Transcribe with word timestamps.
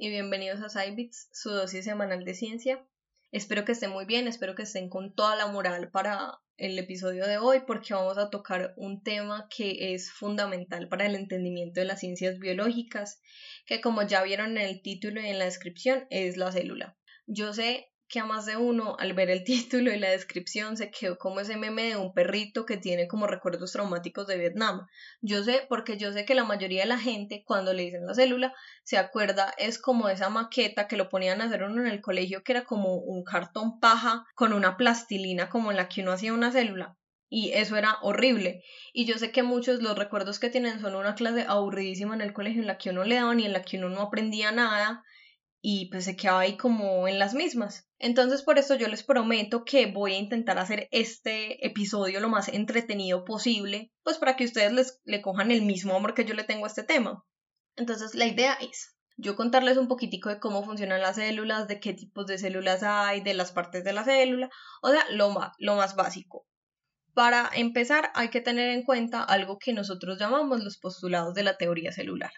Y 0.00 0.10
bienvenidos 0.10 0.60
a 0.62 0.68
Cybits, 0.68 1.28
su 1.32 1.50
dosis 1.50 1.84
semanal 1.84 2.24
de 2.24 2.32
ciencia. 2.32 2.86
Espero 3.32 3.64
que 3.64 3.72
estén 3.72 3.90
muy 3.90 4.04
bien, 4.04 4.28
espero 4.28 4.54
que 4.54 4.62
estén 4.62 4.88
con 4.88 5.12
toda 5.12 5.34
la 5.34 5.48
moral 5.48 5.90
para 5.90 6.38
el 6.56 6.78
episodio 6.78 7.26
de 7.26 7.38
hoy 7.38 7.62
porque 7.66 7.94
vamos 7.94 8.16
a 8.16 8.30
tocar 8.30 8.74
un 8.76 9.02
tema 9.02 9.48
que 9.50 9.94
es 9.94 10.12
fundamental 10.12 10.88
para 10.88 11.04
el 11.04 11.16
entendimiento 11.16 11.80
de 11.80 11.86
las 11.86 11.98
ciencias 11.98 12.38
biológicas, 12.38 13.20
que 13.66 13.80
como 13.80 14.02
ya 14.02 14.22
vieron 14.22 14.56
en 14.56 14.68
el 14.68 14.82
título 14.82 15.20
y 15.20 15.26
en 15.26 15.40
la 15.40 15.46
descripción 15.46 16.06
es 16.10 16.36
la 16.36 16.52
célula. 16.52 16.96
Yo 17.26 17.52
sé 17.52 17.90
que 18.08 18.20
a 18.20 18.24
más 18.24 18.46
de 18.46 18.56
uno 18.56 18.96
al 18.98 19.12
ver 19.12 19.30
el 19.30 19.44
título 19.44 19.92
y 19.92 19.98
la 19.98 20.10
descripción 20.10 20.76
se 20.76 20.90
quedó 20.90 21.18
como 21.18 21.40
ese 21.40 21.56
meme 21.56 21.90
de 21.90 21.96
un 21.96 22.12
perrito 22.12 22.64
que 22.66 22.76
tiene 22.76 23.06
como 23.06 23.26
recuerdos 23.26 23.72
traumáticos 23.72 24.26
de 24.26 24.38
Vietnam. 24.38 24.86
Yo 25.20 25.44
sé 25.44 25.66
porque 25.68 25.96
yo 25.96 26.12
sé 26.12 26.24
que 26.24 26.34
la 26.34 26.44
mayoría 26.44 26.82
de 26.82 26.88
la 26.88 26.98
gente 26.98 27.42
cuando 27.44 27.72
le 27.72 27.84
dicen 27.84 28.06
la 28.06 28.14
célula 28.14 28.54
se 28.82 28.96
acuerda 28.96 29.54
es 29.58 29.78
como 29.78 30.08
esa 30.08 30.30
maqueta 30.30 30.88
que 30.88 30.96
lo 30.96 31.08
ponían 31.08 31.40
a 31.40 31.44
hacer 31.44 31.62
uno 31.62 31.82
en 31.82 31.88
el 31.88 32.00
colegio 32.00 32.42
que 32.42 32.52
era 32.52 32.64
como 32.64 32.96
un 32.96 33.24
cartón 33.24 33.78
paja 33.78 34.26
con 34.34 34.52
una 34.52 34.76
plastilina 34.76 35.48
como 35.48 35.70
en 35.70 35.76
la 35.76 35.88
que 35.88 36.02
uno 36.02 36.12
hacía 36.12 36.32
una 36.32 36.50
célula. 36.50 36.96
Y 37.30 37.52
eso 37.52 37.76
era 37.76 37.98
horrible. 38.00 38.64
Y 38.94 39.04
yo 39.04 39.18
sé 39.18 39.32
que 39.32 39.42
muchos 39.42 39.82
los 39.82 39.98
recuerdos 39.98 40.38
que 40.38 40.48
tienen 40.48 40.80
son 40.80 40.94
una 40.94 41.14
clase 41.14 41.44
aburridísima 41.46 42.14
en 42.14 42.22
el 42.22 42.32
colegio 42.32 42.62
en 42.62 42.66
la 42.66 42.78
que 42.78 42.88
uno 42.88 43.04
le 43.04 43.16
daban 43.16 43.38
y 43.38 43.44
en 43.44 43.52
la 43.52 43.62
que 43.62 43.76
uno 43.76 43.90
no 43.90 44.00
aprendía 44.00 44.50
nada 44.50 45.04
y 45.60 45.90
pues 45.90 46.04
se 46.04 46.16
quedaba 46.16 46.40
ahí 46.40 46.56
como 46.56 47.08
en 47.08 47.18
las 47.18 47.34
mismas. 47.34 47.88
Entonces 47.98 48.42
por 48.42 48.58
eso 48.58 48.76
yo 48.76 48.88
les 48.88 49.02
prometo 49.02 49.64
que 49.64 49.86
voy 49.86 50.14
a 50.14 50.18
intentar 50.18 50.58
hacer 50.58 50.88
este 50.92 51.66
episodio 51.66 52.20
lo 52.20 52.28
más 52.28 52.48
entretenido 52.48 53.24
posible, 53.24 53.92
pues 54.02 54.18
para 54.18 54.36
que 54.36 54.44
ustedes 54.44 54.72
les, 54.72 55.00
le 55.04 55.20
cojan 55.20 55.50
el 55.50 55.62
mismo 55.62 55.96
amor 55.96 56.14
que 56.14 56.24
yo 56.24 56.34
le 56.34 56.44
tengo 56.44 56.64
a 56.64 56.68
este 56.68 56.84
tema. 56.84 57.24
Entonces 57.76 58.14
la 58.14 58.26
idea 58.26 58.54
es 58.54 58.96
yo 59.16 59.34
contarles 59.34 59.76
un 59.76 59.88
poquitico 59.88 60.28
de 60.28 60.38
cómo 60.38 60.64
funcionan 60.64 61.02
las 61.02 61.16
células, 61.16 61.66
de 61.66 61.80
qué 61.80 61.92
tipos 61.92 62.26
de 62.26 62.38
células 62.38 62.84
hay, 62.84 63.20
de 63.20 63.34
las 63.34 63.50
partes 63.50 63.82
de 63.82 63.92
la 63.92 64.04
célula, 64.04 64.48
o 64.80 64.90
sea, 64.90 65.04
lo 65.10 65.30
más, 65.30 65.52
lo 65.58 65.74
más 65.74 65.96
básico. 65.96 66.46
Para 67.14 67.50
empezar 67.52 68.12
hay 68.14 68.30
que 68.30 68.40
tener 68.40 68.70
en 68.70 68.84
cuenta 68.84 69.24
algo 69.24 69.58
que 69.58 69.72
nosotros 69.72 70.20
llamamos 70.20 70.62
los 70.62 70.78
postulados 70.78 71.34
de 71.34 71.42
la 71.42 71.56
teoría 71.56 71.90
celular. 71.90 72.30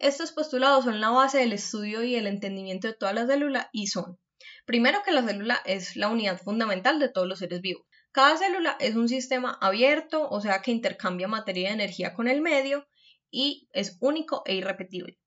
Estos 0.00 0.32
postulados 0.32 0.86
son 0.86 0.98
la 0.98 1.10
base 1.10 1.36
del 1.40 1.52
estudio 1.52 2.02
y 2.02 2.16
el 2.16 2.26
entendimiento 2.26 2.88
de 2.88 2.94
toda 2.94 3.12
la 3.12 3.26
célula 3.26 3.68
y 3.70 3.88
son, 3.88 4.18
primero 4.64 5.02
que 5.04 5.12
la 5.12 5.22
célula 5.22 5.60
es 5.66 5.94
la 5.94 6.08
unidad 6.08 6.40
fundamental 6.40 6.98
de 6.98 7.10
todos 7.10 7.28
los 7.28 7.40
seres 7.40 7.60
vivos. 7.60 7.84
Cada 8.10 8.38
célula 8.38 8.78
es 8.80 8.96
un 8.96 9.10
sistema 9.10 9.58
abierto, 9.60 10.26
o 10.26 10.40
sea 10.40 10.62
que 10.62 10.70
intercambia 10.70 11.28
materia 11.28 11.68
y 11.68 11.74
energía 11.74 12.14
con 12.14 12.28
el 12.28 12.40
medio 12.40 12.88
y 13.30 13.68
es 13.74 13.98
único 14.00 14.42
e 14.46 14.54
irrepetible. 14.54 15.18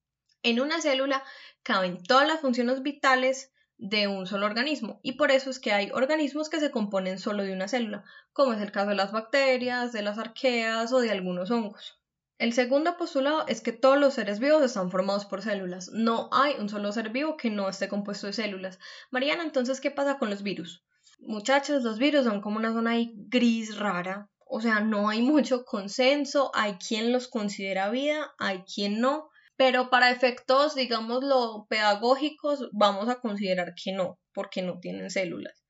En 0.41 0.59
una 0.59 0.81
célula 0.81 1.23
caben 1.61 2.01
todas 2.01 2.27
las 2.27 2.41
funciones 2.41 2.81
vitales 2.81 3.53
de 3.77 4.07
un 4.07 4.25
solo 4.25 4.47
organismo 4.47 4.99
y 5.03 5.11
por 5.11 5.29
eso 5.29 5.51
es 5.51 5.59
que 5.59 5.71
hay 5.71 5.91
organismos 5.91 6.49
que 6.49 6.59
se 6.59 6.71
componen 6.71 7.19
solo 7.19 7.43
de 7.43 7.53
una 7.53 7.67
célula, 7.67 8.05
como 8.31 8.53
es 8.53 8.61
el 8.61 8.71
caso 8.71 8.89
de 8.89 8.95
las 8.95 9.11
bacterias, 9.11 9.91
de 9.93 10.01
las 10.01 10.17
arqueas 10.17 10.91
o 10.93 10.99
de 10.99 11.11
algunos 11.11 11.51
hongos. 11.51 12.02
El 12.39 12.53
segundo 12.53 12.97
postulado 12.97 13.45
es 13.47 13.61
que 13.61 13.71
todos 13.71 13.97
los 13.97 14.15
seres 14.15 14.39
vivos 14.39 14.63
están 14.63 14.89
formados 14.89 15.25
por 15.25 15.41
células. 15.41 15.89
No 15.93 16.29
hay 16.31 16.55
un 16.59 16.67
solo 16.67 16.91
ser 16.91 17.09
vivo 17.09 17.37
que 17.37 17.49
no 17.49 17.69
esté 17.69 17.87
compuesto 17.87 18.27
de 18.27 18.33
células. 18.33 18.79
Mariana, 19.11 19.43
entonces, 19.43 19.79
¿qué 19.79 19.91
pasa 19.91 20.17
con 20.17 20.29
los 20.29 20.41
virus? 20.41 20.83
Muchachos, 21.19 21.83
los 21.83 21.99
virus 21.99 22.25
son 22.25 22.41
como 22.41 22.57
una 22.57 22.73
zona 22.73 22.95
gris 23.13 23.77
rara. 23.77 24.29
O 24.45 24.61
sea, 24.61 24.79
no 24.79 25.09
hay 25.09 25.21
mucho 25.33 25.63
consenso. 25.63 26.51
Hay 26.53 26.73
quien 26.75 27.11
los 27.11 27.27
considera 27.27 27.89
vida, 27.89 28.33
hay 28.39 28.63
quien 28.63 28.99
no. 28.99 29.29
Pero 29.55 29.89
para 29.91 30.09
efectos, 30.09 30.73
digámoslo, 30.75 31.67
pedagógicos, 31.69 32.67
vamos 32.71 33.09
a 33.09 33.21
considerar 33.21 33.73
que 33.75 33.91
no, 33.91 34.19
porque 34.33 34.63
no 34.63 34.79
tienen 34.79 35.11
células 35.11 35.62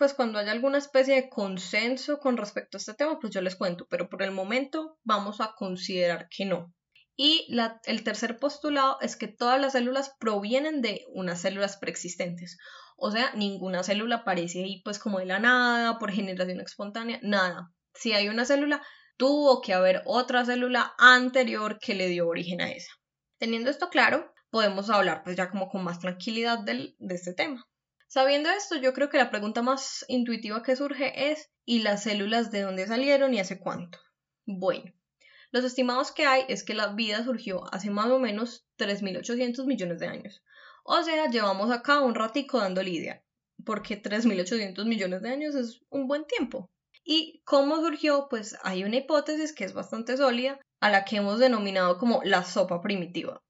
pues 0.00 0.14
cuando 0.14 0.38
haya 0.38 0.52
alguna 0.52 0.78
especie 0.78 1.14
de 1.14 1.28
consenso 1.28 2.20
con 2.20 2.38
respecto 2.38 2.78
a 2.78 2.80
este 2.80 2.94
tema, 2.94 3.18
pues 3.20 3.34
yo 3.34 3.42
les 3.42 3.54
cuento, 3.54 3.86
pero 3.90 4.08
por 4.08 4.22
el 4.22 4.30
momento 4.30 4.98
vamos 5.04 5.42
a 5.42 5.52
considerar 5.54 6.26
que 6.34 6.46
no. 6.46 6.72
Y 7.16 7.46
el 7.84 8.02
tercer 8.02 8.38
postulado 8.38 8.96
es 9.02 9.14
que 9.14 9.28
todas 9.28 9.60
las 9.60 9.72
células 9.72 10.14
provienen 10.18 10.80
de 10.80 11.04
unas 11.12 11.42
células 11.42 11.76
preexistentes. 11.76 12.56
O 12.96 13.10
sea, 13.10 13.30
ninguna 13.34 13.82
célula 13.82 14.16
aparece 14.16 14.64
ahí 14.64 14.80
pues 14.84 14.98
como 14.98 15.18
de 15.18 15.26
la 15.26 15.38
nada, 15.38 15.98
por 15.98 16.10
generación 16.10 16.62
espontánea, 16.62 17.18
nada. 17.22 17.70
Si 17.92 18.14
hay 18.14 18.30
una 18.30 18.46
célula, 18.46 18.82
tuvo 19.18 19.60
que 19.60 19.74
haber 19.74 20.00
otra 20.06 20.46
célula 20.46 20.94
anterior 20.96 21.78
que 21.78 21.94
le 21.94 22.08
dio 22.08 22.26
origen 22.26 22.62
a 22.62 22.70
esa. 22.70 22.90
Teniendo 23.38 23.68
esto 23.68 23.90
claro, 23.90 24.32
podemos 24.48 24.88
hablar 24.88 25.24
pues 25.24 25.36
ya 25.36 25.50
como 25.50 25.68
con 25.68 25.84
más 25.84 25.98
tranquilidad 25.98 26.60
de 26.60 26.94
este 27.10 27.34
tema. 27.34 27.66
Sabiendo 28.12 28.50
esto, 28.50 28.74
yo 28.74 28.92
creo 28.92 29.08
que 29.08 29.18
la 29.18 29.30
pregunta 29.30 29.62
más 29.62 30.04
intuitiva 30.08 30.64
que 30.64 30.74
surge 30.74 31.30
es 31.30 31.48
¿y 31.64 31.82
las 31.82 32.02
células 32.02 32.50
de 32.50 32.62
dónde 32.62 32.88
salieron 32.88 33.32
y 33.32 33.38
hace 33.38 33.60
cuánto? 33.60 34.00
Bueno, 34.46 34.92
los 35.52 35.62
estimados 35.62 36.10
que 36.10 36.26
hay 36.26 36.42
es 36.48 36.64
que 36.64 36.74
la 36.74 36.88
vida 36.88 37.22
surgió 37.22 37.72
hace 37.72 37.88
más 37.88 38.08
o 38.08 38.18
menos 38.18 38.66
3.800 38.78 39.64
millones 39.64 40.00
de 40.00 40.08
años. 40.08 40.42
O 40.82 41.00
sea, 41.04 41.30
llevamos 41.30 41.70
acá 41.70 42.00
un 42.00 42.16
ratico 42.16 42.58
dando 42.58 42.82
lidia, 42.82 43.22
porque 43.64 44.02
3.800 44.02 44.86
millones 44.86 45.22
de 45.22 45.30
años 45.30 45.54
es 45.54 45.80
un 45.88 46.08
buen 46.08 46.24
tiempo. 46.24 46.68
¿Y 47.04 47.42
cómo 47.44 47.76
surgió? 47.76 48.26
Pues 48.28 48.58
hay 48.64 48.82
una 48.82 48.96
hipótesis 48.96 49.52
que 49.52 49.62
es 49.62 49.72
bastante 49.72 50.16
sólida, 50.16 50.58
a 50.80 50.90
la 50.90 51.04
que 51.04 51.18
hemos 51.18 51.38
denominado 51.38 51.96
como 51.96 52.22
la 52.24 52.42
sopa 52.42 52.82
primitiva. 52.82 53.40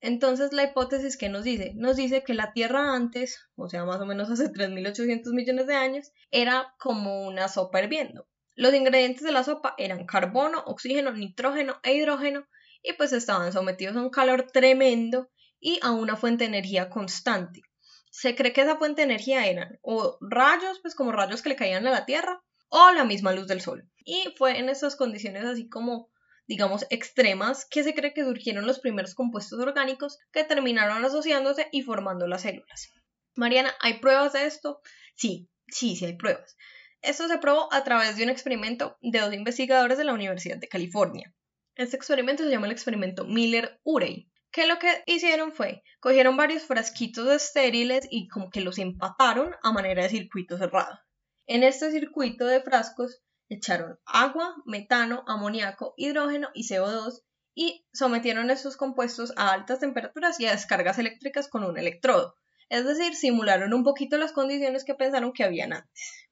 Entonces, 0.00 0.52
la 0.52 0.64
hipótesis 0.64 1.16
que 1.16 1.28
nos 1.28 1.44
dice, 1.44 1.72
nos 1.76 1.96
dice 1.96 2.22
que 2.24 2.34
la 2.34 2.52
Tierra 2.52 2.94
antes, 2.94 3.48
o 3.56 3.68
sea, 3.68 3.84
más 3.84 4.00
o 4.00 4.06
menos 4.06 4.30
hace 4.30 4.44
3.800 4.52 5.32
millones 5.32 5.66
de 5.66 5.74
años, 5.74 6.12
era 6.30 6.74
como 6.78 7.26
una 7.26 7.48
sopa 7.48 7.82
hirviendo. 7.82 8.26
Los 8.54 8.74
ingredientes 8.74 9.22
de 9.22 9.32
la 9.32 9.44
sopa 9.44 9.74
eran 9.78 10.06
carbono, 10.06 10.62
oxígeno, 10.66 11.12
nitrógeno 11.12 11.80
e 11.82 11.94
hidrógeno 11.94 12.46
y 12.82 12.92
pues 12.94 13.12
estaban 13.12 13.52
sometidos 13.52 13.96
a 13.96 14.02
un 14.02 14.10
calor 14.10 14.50
tremendo 14.52 15.30
y 15.58 15.78
a 15.82 15.92
una 15.92 16.16
fuente 16.16 16.44
de 16.44 16.48
energía 16.48 16.90
constante. 16.90 17.62
Se 18.10 18.34
cree 18.34 18.52
que 18.52 18.62
esa 18.62 18.76
fuente 18.76 19.02
de 19.02 19.06
energía 19.12 19.46
eran 19.46 19.78
o 19.82 20.18
rayos, 20.20 20.80
pues 20.82 20.94
como 20.94 21.12
rayos 21.12 21.42
que 21.42 21.50
le 21.50 21.56
caían 21.56 21.86
a 21.86 21.90
la 21.90 22.06
Tierra, 22.06 22.42
o 22.68 22.90
la 22.92 23.04
misma 23.04 23.32
luz 23.32 23.46
del 23.46 23.60
Sol. 23.60 23.88
Y 23.98 24.34
fue 24.36 24.58
en 24.58 24.68
esas 24.68 24.96
condiciones 24.96 25.44
así 25.44 25.68
como 25.68 26.10
digamos, 26.50 26.84
extremas 26.90 27.64
que 27.64 27.84
se 27.84 27.94
cree 27.94 28.12
que 28.12 28.24
surgieron 28.24 28.66
los 28.66 28.80
primeros 28.80 29.14
compuestos 29.14 29.60
orgánicos 29.60 30.18
que 30.32 30.42
terminaron 30.42 31.04
asociándose 31.04 31.68
y 31.70 31.82
formando 31.82 32.26
las 32.26 32.42
células. 32.42 32.92
Mariana, 33.36 33.72
¿hay 33.78 34.00
pruebas 34.00 34.32
de 34.32 34.46
esto? 34.46 34.80
Sí, 35.14 35.48
sí, 35.68 35.94
sí 35.94 36.06
hay 36.06 36.16
pruebas. 36.16 36.56
Esto 37.02 37.28
se 37.28 37.38
probó 37.38 37.72
a 37.72 37.84
través 37.84 38.16
de 38.16 38.24
un 38.24 38.30
experimento 38.30 38.98
de 39.00 39.20
dos 39.20 39.32
investigadores 39.32 39.96
de 39.96 40.02
la 40.02 40.12
Universidad 40.12 40.56
de 40.56 40.66
California. 40.66 41.32
Este 41.76 41.96
experimento 41.96 42.42
se 42.42 42.50
llama 42.50 42.66
el 42.66 42.72
experimento 42.72 43.24
Miller-Urey, 43.26 44.28
que 44.50 44.66
lo 44.66 44.80
que 44.80 45.04
hicieron 45.06 45.52
fue, 45.52 45.84
cogieron 46.00 46.36
varios 46.36 46.64
frasquitos 46.64 47.30
estériles 47.30 48.08
y 48.10 48.26
como 48.26 48.50
que 48.50 48.60
los 48.60 48.78
empataron 48.78 49.54
a 49.62 49.70
manera 49.70 50.02
de 50.02 50.08
circuito 50.08 50.58
cerrado. 50.58 50.98
En 51.46 51.62
este 51.62 51.92
circuito 51.92 52.44
de 52.44 52.60
frascos 52.60 53.22
echaron 53.50 53.98
agua, 54.06 54.54
metano, 54.64 55.24
amoníaco, 55.26 55.92
hidrógeno 55.96 56.48
y 56.54 56.66
CO2 56.66 57.22
y 57.54 57.84
sometieron 57.92 58.50
estos 58.50 58.76
compuestos 58.76 59.34
a 59.36 59.52
altas 59.52 59.80
temperaturas 59.80 60.40
y 60.40 60.46
a 60.46 60.52
descargas 60.52 60.98
eléctricas 60.98 61.48
con 61.48 61.64
un 61.64 61.76
electrodo. 61.76 62.36
Es 62.70 62.86
decir, 62.86 63.14
simularon 63.14 63.74
un 63.74 63.82
poquito 63.82 64.16
las 64.16 64.32
condiciones 64.32 64.84
que 64.84 64.94
pensaron 64.94 65.32
que 65.32 65.44
habían 65.44 65.72
antes. 65.72 66.28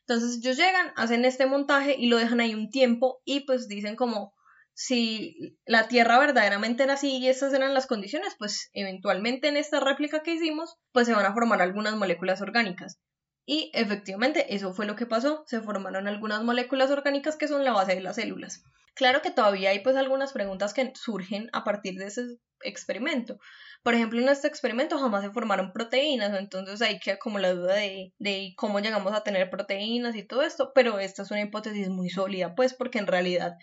Entonces 0.00 0.38
ellos 0.38 0.56
llegan, 0.56 0.92
hacen 0.96 1.24
este 1.24 1.46
montaje 1.46 1.94
y 1.96 2.08
lo 2.08 2.18
dejan 2.18 2.40
ahí 2.40 2.52
un 2.52 2.68
tiempo 2.68 3.22
y 3.24 3.40
pues 3.46 3.68
dicen 3.68 3.94
como 3.94 4.34
si 4.74 5.56
la 5.66 5.86
Tierra 5.86 6.18
verdaderamente 6.18 6.82
era 6.82 6.94
así 6.94 7.18
y 7.18 7.28
esas 7.28 7.52
eran 7.52 7.74
las 7.74 7.86
condiciones, 7.86 8.34
pues 8.38 8.70
eventualmente 8.72 9.46
en 9.46 9.56
esta 9.56 9.78
réplica 9.78 10.22
que 10.22 10.34
hicimos, 10.34 10.76
pues 10.90 11.06
se 11.06 11.12
van 11.12 11.26
a 11.26 11.32
formar 11.32 11.62
algunas 11.62 11.94
moléculas 11.94 12.40
orgánicas. 12.40 12.98
Y 13.46 13.70
efectivamente 13.74 14.54
eso 14.54 14.72
fue 14.72 14.86
lo 14.86 14.96
que 14.96 15.06
pasó, 15.06 15.44
se 15.46 15.60
formaron 15.60 16.06
algunas 16.06 16.42
moléculas 16.42 16.90
orgánicas 16.90 17.36
que 17.36 17.48
son 17.48 17.64
la 17.64 17.72
base 17.72 17.94
de 17.94 18.00
las 18.00 18.16
células. 18.16 18.62
Claro 18.94 19.22
que 19.22 19.30
todavía 19.30 19.70
hay 19.70 19.80
pues 19.80 19.96
algunas 19.96 20.32
preguntas 20.32 20.74
que 20.74 20.92
surgen 20.94 21.48
a 21.52 21.64
partir 21.64 21.94
de 21.94 22.06
ese 22.06 22.22
experimento. 22.62 23.38
Por 23.82 23.94
ejemplo, 23.94 24.20
en 24.20 24.28
este 24.28 24.46
experimento 24.46 24.98
jamás 24.98 25.22
se 25.22 25.30
formaron 25.30 25.72
proteínas, 25.72 26.38
entonces 26.38 26.82
hay 26.82 26.98
que 26.98 27.18
como 27.18 27.38
la 27.38 27.54
duda 27.54 27.74
de, 27.74 28.12
de 28.18 28.52
cómo 28.56 28.80
llegamos 28.80 29.14
a 29.14 29.22
tener 29.22 29.48
proteínas 29.48 30.14
y 30.16 30.22
todo 30.22 30.42
esto, 30.42 30.72
pero 30.74 30.98
esta 30.98 31.22
es 31.22 31.30
una 31.30 31.40
hipótesis 31.40 31.88
muy 31.88 32.10
sólida, 32.10 32.54
pues 32.54 32.74
porque 32.74 32.98
en 32.98 33.06
realidad 33.06 33.54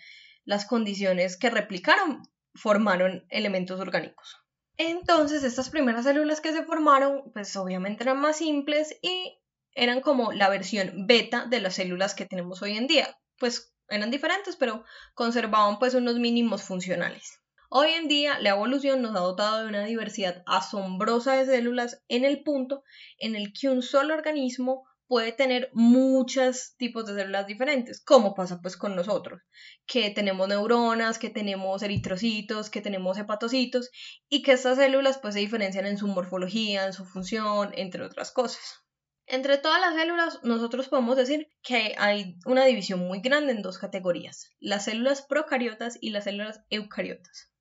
las 0.44 0.66
condiciones 0.66 1.36
que 1.36 1.50
replicaron 1.50 2.22
formaron 2.54 3.26
elementos 3.28 3.78
orgánicos. 3.78 4.38
Entonces, 4.76 5.42
estas 5.44 5.70
primeras 5.70 6.04
células 6.04 6.40
que 6.40 6.52
se 6.52 6.64
formaron, 6.64 7.30
pues 7.32 7.54
obviamente 7.56 8.04
eran 8.04 8.20
más 8.20 8.38
simples 8.38 8.96
y 9.02 9.38
eran 9.78 10.00
como 10.00 10.32
la 10.32 10.48
versión 10.48 11.06
beta 11.06 11.46
de 11.46 11.60
las 11.60 11.76
células 11.76 12.14
que 12.14 12.26
tenemos 12.26 12.62
hoy 12.62 12.76
en 12.76 12.88
día. 12.88 13.16
Pues 13.38 13.72
eran 13.88 14.10
diferentes, 14.10 14.56
pero 14.56 14.84
conservaban 15.14 15.78
pues 15.78 15.94
unos 15.94 16.16
mínimos 16.16 16.62
funcionales. 16.62 17.38
Hoy 17.70 17.90
en 17.90 18.08
día 18.08 18.40
la 18.40 18.50
evolución 18.50 19.02
nos 19.02 19.14
ha 19.14 19.20
dotado 19.20 19.62
de 19.62 19.68
una 19.68 19.84
diversidad 19.84 20.42
asombrosa 20.46 21.34
de 21.34 21.46
células 21.46 22.02
en 22.08 22.24
el 22.24 22.42
punto 22.42 22.82
en 23.18 23.36
el 23.36 23.52
que 23.52 23.68
un 23.68 23.82
solo 23.82 24.14
organismo 24.14 24.84
puede 25.06 25.32
tener 25.32 25.70
muchos 25.72 26.74
tipos 26.76 27.06
de 27.06 27.14
células 27.14 27.46
diferentes, 27.46 28.02
como 28.04 28.34
pasa 28.34 28.60
pues 28.60 28.76
con 28.76 28.96
nosotros, 28.96 29.40
que 29.86 30.10
tenemos 30.10 30.48
neuronas, 30.48 31.18
que 31.18 31.30
tenemos 31.30 31.82
eritrocitos, 31.82 32.68
que 32.68 32.80
tenemos 32.80 33.16
hepatocitos 33.16 33.90
y 34.28 34.42
que 34.42 34.52
estas 34.52 34.76
células 34.76 35.18
pues 35.18 35.34
se 35.34 35.40
diferencian 35.40 35.86
en 35.86 35.98
su 35.98 36.08
morfología, 36.08 36.84
en 36.84 36.92
su 36.92 37.04
función, 37.04 37.70
entre 37.74 38.02
otras 38.02 38.32
cosas. 38.32 38.87
Entre 39.30 39.58
todas 39.58 39.78
las 39.78 39.94
células, 39.94 40.42
nosotros 40.42 40.88
podemos 40.88 41.14
decir 41.18 41.50
que 41.62 41.94
hay 41.98 42.38
una 42.46 42.64
división 42.64 43.00
muy 43.00 43.20
grande 43.20 43.52
en 43.52 43.60
dos 43.60 43.76
categorías, 43.76 44.54
las 44.58 44.86
células 44.86 45.20
procariotas 45.20 45.98
y 46.00 46.10
las 46.10 46.24
células 46.24 46.62
eucariotas. 46.70 47.52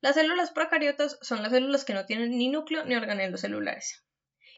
Las 0.00 0.16
células 0.16 0.50
procariotas 0.50 1.18
son 1.22 1.42
las 1.42 1.52
células 1.52 1.84
que 1.84 1.94
no 1.94 2.06
tienen 2.06 2.36
ni 2.36 2.48
núcleo 2.48 2.84
ni 2.84 2.96
organelos 2.96 3.42
celulares. 3.42 4.04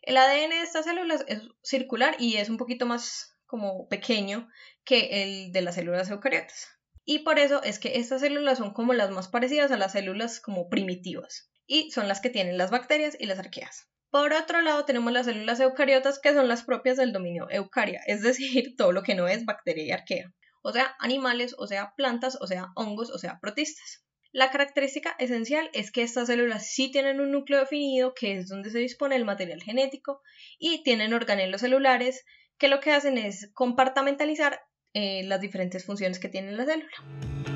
El 0.01 0.17
ADN 0.17 0.51
de 0.51 0.63
estas 0.63 0.87
células 0.87 1.27
es 1.29 1.43
circular 1.63 2.17
y 2.19 2.39
es 2.39 2.49
un 2.49 2.57
poquito 2.57 2.87
más 2.87 3.37
como 3.45 3.87
pequeño 3.89 4.49
que 4.85 5.23
el 5.23 5.53
de 5.53 5.61
las 5.61 5.75
células 5.75 6.09
eucariotas. 6.09 6.69
Y 7.05 7.19
por 7.21 7.39
eso 7.39 7.63
es 7.63 7.79
que 7.79 7.99
estas 7.99 8.23
células 8.23 8.57
son 8.57 8.73
como 8.73 8.95
las 8.95 9.11
más 9.11 9.29
parecidas 9.29 9.71
a 9.71 9.77
las 9.77 9.93
células 9.93 10.41
como 10.41 10.71
primitivas 10.71 11.51
y 11.67 11.91
son 11.91 12.09
las 12.09 12.23
que 12.23 12.31
tienen 12.31 12.57
las 12.57 12.71
bacterias 12.71 13.19
y 13.21 13.27
las 13.27 13.39
arqueas. 13.39 13.87
Por 14.15 14.33
otro 14.33 14.61
lado 14.61 14.85
tenemos 14.85 15.13
las 15.13 15.27
células 15.27 15.59
eucariotas 15.59 16.21
que 16.21 16.33
son 16.33 16.47
las 16.47 16.63
propias 16.63 16.97
del 16.97 17.13
dominio 17.13 17.49
eucaria, 17.51 18.01
es 18.07 18.23
decir, 18.23 18.77
todo 18.79 18.93
lo 18.93 19.03
que 19.03 19.17
no 19.17 19.27
es 19.27 19.45
bacteria 19.45 19.83
y 19.83 19.91
arquea, 19.91 20.33
o 20.63 20.71
sea, 20.71 20.95
animales, 21.01 21.57
o 21.59 21.67
sea, 21.67 21.95
plantas, 21.97 22.39
o 22.41 22.47
sea, 22.47 22.69
hongos, 22.77 23.11
o 23.11 23.19
sea, 23.19 23.41
protistas. 23.41 24.05
La 24.31 24.53
característica 24.53 25.17
esencial 25.19 25.69
es 25.73 25.91
que 25.91 26.03
estas 26.05 26.29
células 26.29 26.65
sí 26.65 26.93
tienen 26.93 27.19
un 27.19 27.33
núcleo 27.33 27.59
definido, 27.59 28.15
que 28.15 28.37
es 28.37 28.47
donde 28.47 28.71
se 28.71 28.79
dispone 28.79 29.17
el 29.17 29.25
material 29.25 29.61
genético, 29.61 30.23
y 30.61 30.85
tienen 30.85 31.13
organelos 31.13 31.63
celulares, 31.63 32.25
que 32.57 32.69
lo 32.69 32.79
que 32.79 32.93
hacen 32.93 33.19
es 33.19 33.51
compartamentalizar 33.53 34.61
eh, 34.93 35.25
las 35.25 35.41
diferentes 35.41 35.85
funciones 35.85 36.21
que 36.21 36.29
tiene 36.29 36.53
la 36.53 36.67
célula. 36.67 37.54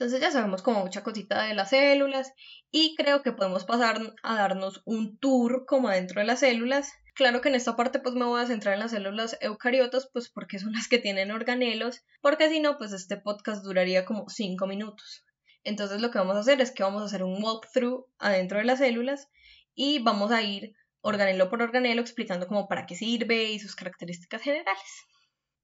Entonces 0.00 0.22
ya 0.22 0.30
sabemos 0.30 0.62
como 0.62 0.80
mucha 0.80 1.02
cosita 1.02 1.44
de 1.44 1.52
las 1.52 1.68
células 1.68 2.32
y 2.70 2.94
creo 2.96 3.22
que 3.22 3.32
podemos 3.32 3.66
pasar 3.66 4.00
a 4.22 4.34
darnos 4.34 4.80
un 4.86 5.18
tour 5.18 5.66
como 5.66 5.90
dentro 5.90 6.22
de 6.22 6.26
las 6.26 6.40
células 6.40 6.94
Claro 7.20 7.42
que 7.42 7.50
en 7.50 7.54
esta 7.54 7.76
parte 7.76 7.98
pues 7.98 8.14
me 8.14 8.24
voy 8.24 8.40
a 8.40 8.46
centrar 8.46 8.72
en 8.72 8.80
las 8.80 8.92
células 8.92 9.36
eucariotas 9.42 10.08
pues 10.10 10.30
porque 10.30 10.58
son 10.58 10.72
las 10.72 10.88
que 10.88 10.98
tienen 10.98 11.30
organelos, 11.30 12.02
porque 12.22 12.48
si 12.48 12.60
no 12.60 12.78
pues 12.78 12.92
este 12.92 13.18
podcast 13.18 13.62
duraría 13.62 14.06
como 14.06 14.26
5 14.26 14.66
minutos. 14.66 15.26
Entonces 15.62 16.00
lo 16.00 16.10
que 16.10 16.16
vamos 16.16 16.36
a 16.36 16.40
hacer 16.40 16.62
es 16.62 16.70
que 16.70 16.82
vamos 16.82 17.02
a 17.02 17.04
hacer 17.04 17.22
un 17.22 17.44
walkthrough 17.44 18.06
adentro 18.18 18.56
de 18.56 18.64
las 18.64 18.78
células 18.78 19.28
y 19.74 19.98
vamos 19.98 20.30
a 20.30 20.40
ir 20.40 20.72
organelo 21.02 21.50
por 21.50 21.60
organelo 21.60 22.00
explicando 22.00 22.46
como 22.46 22.68
para 22.68 22.86
qué 22.86 22.94
sirve 22.94 23.50
y 23.50 23.58
sus 23.58 23.76
características 23.76 24.40
generales. 24.40 25.06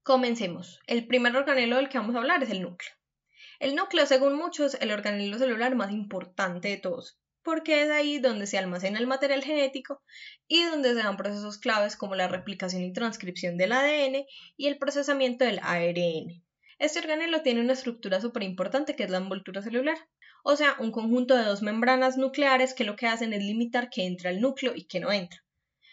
Comencemos. 0.03 0.81
El 0.87 1.07
primer 1.07 1.35
organelo 1.35 1.77
del 1.77 1.89
que 1.89 1.97
vamos 1.97 2.17
a 2.17 2.19
hablar 2.19 2.43
es 2.43 2.51
el 2.51 2.61
núcleo. 2.61 2.96
El 3.59 3.75
núcleo, 3.75 4.07
según 4.07 4.37
muchos, 4.37 4.75
el 4.81 4.91
organelo 4.91 5.39
celular 5.39 5.75
más 5.75 5.91
importante 5.91 6.69
de 6.69 6.77
todos, 6.77 7.19
porque 7.43 7.83
es 7.83 7.91
ahí 7.91 8.19
donde 8.19 8.47
se 8.47 8.59
almacena 8.59 8.99
el 8.99 9.07
material 9.07 9.43
genético 9.43 10.03
y 10.47 10.65
donde 10.65 10.91
se 10.91 11.03
dan 11.03 11.17
procesos 11.17 11.59
claves 11.59 11.97
como 11.97 12.15
la 12.15 12.29
replicación 12.29 12.83
y 12.83 12.93
transcripción 12.93 13.57
del 13.57 13.73
ADN 13.73 14.27
y 14.57 14.67
el 14.67 14.79
procesamiento 14.79 15.45
del 15.45 15.61
ARN. 15.63 16.45
Este 16.79 16.99
organelo 16.99 17.41
tiene 17.41 17.63
una 17.63 17.73
estructura 17.73 18.21
súper 18.21 18.43
importante 18.43 18.95
que 18.95 19.05
es 19.05 19.11
la 19.11 19.19
envoltura 19.19 19.63
celular, 19.63 19.97
o 20.45 20.57
sea, 20.57 20.77
un 20.79 20.93
conjunto 20.93 21.35
de 21.35 21.45
dos 21.45 21.63
membranas 21.63 22.19
nucleares 22.19 22.75
que 22.75 22.85
lo 22.85 22.97
que 22.97 23.07
hacen 23.07 23.33
es 23.33 23.43
limitar 23.43 23.89
que 23.89 24.05
entra 24.05 24.31
el 24.31 24.41
núcleo 24.43 24.75
y 24.77 24.85
que 24.85 25.01
no 25.01 25.11
entra. 25.11 25.43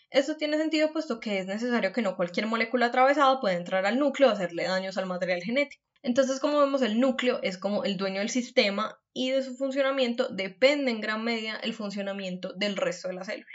Esto 0.10 0.36
tiene 0.36 0.58
sentido 0.58 0.92
puesto 0.92 1.20
que 1.20 1.40
es 1.40 1.48
necesario 1.48 1.94
que 1.94 2.02
no 2.02 2.18
cualquier 2.18 2.46
molécula 2.46 2.88
atravesada 2.88 3.40
pueda 3.40 3.56
entrar 3.56 3.86
al 3.86 3.98
núcleo 3.98 4.30
o 4.30 4.32
hacerle 4.32 4.66
daños 4.66 4.98
al 4.98 5.06
material 5.06 5.42
genético. 5.42 5.84
Entonces, 6.04 6.42
como 6.42 6.60
vemos, 6.60 6.82
el 6.82 7.00
núcleo 7.00 7.40
es 7.44 7.58
como 7.58 7.86
el 7.86 7.96
dueño 7.96 8.20
del 8.20 8.30
sistema 8.30 9.00
y 9.14 9.32
de 9.32 9.42
su 9.42 9.56
funcionamiento 9.56 10.28
depende 10.28 10.92
en 10.92 11.00
gran 11.00 11.24
medida 11.24 11.56
el 11.64 11.74
funcionamiento 11.74 12.54
del 12.54 12.76
resto 12.76 13.08
de 13.08 13.14
la 13.14 13.24
célula. 13.24 13.48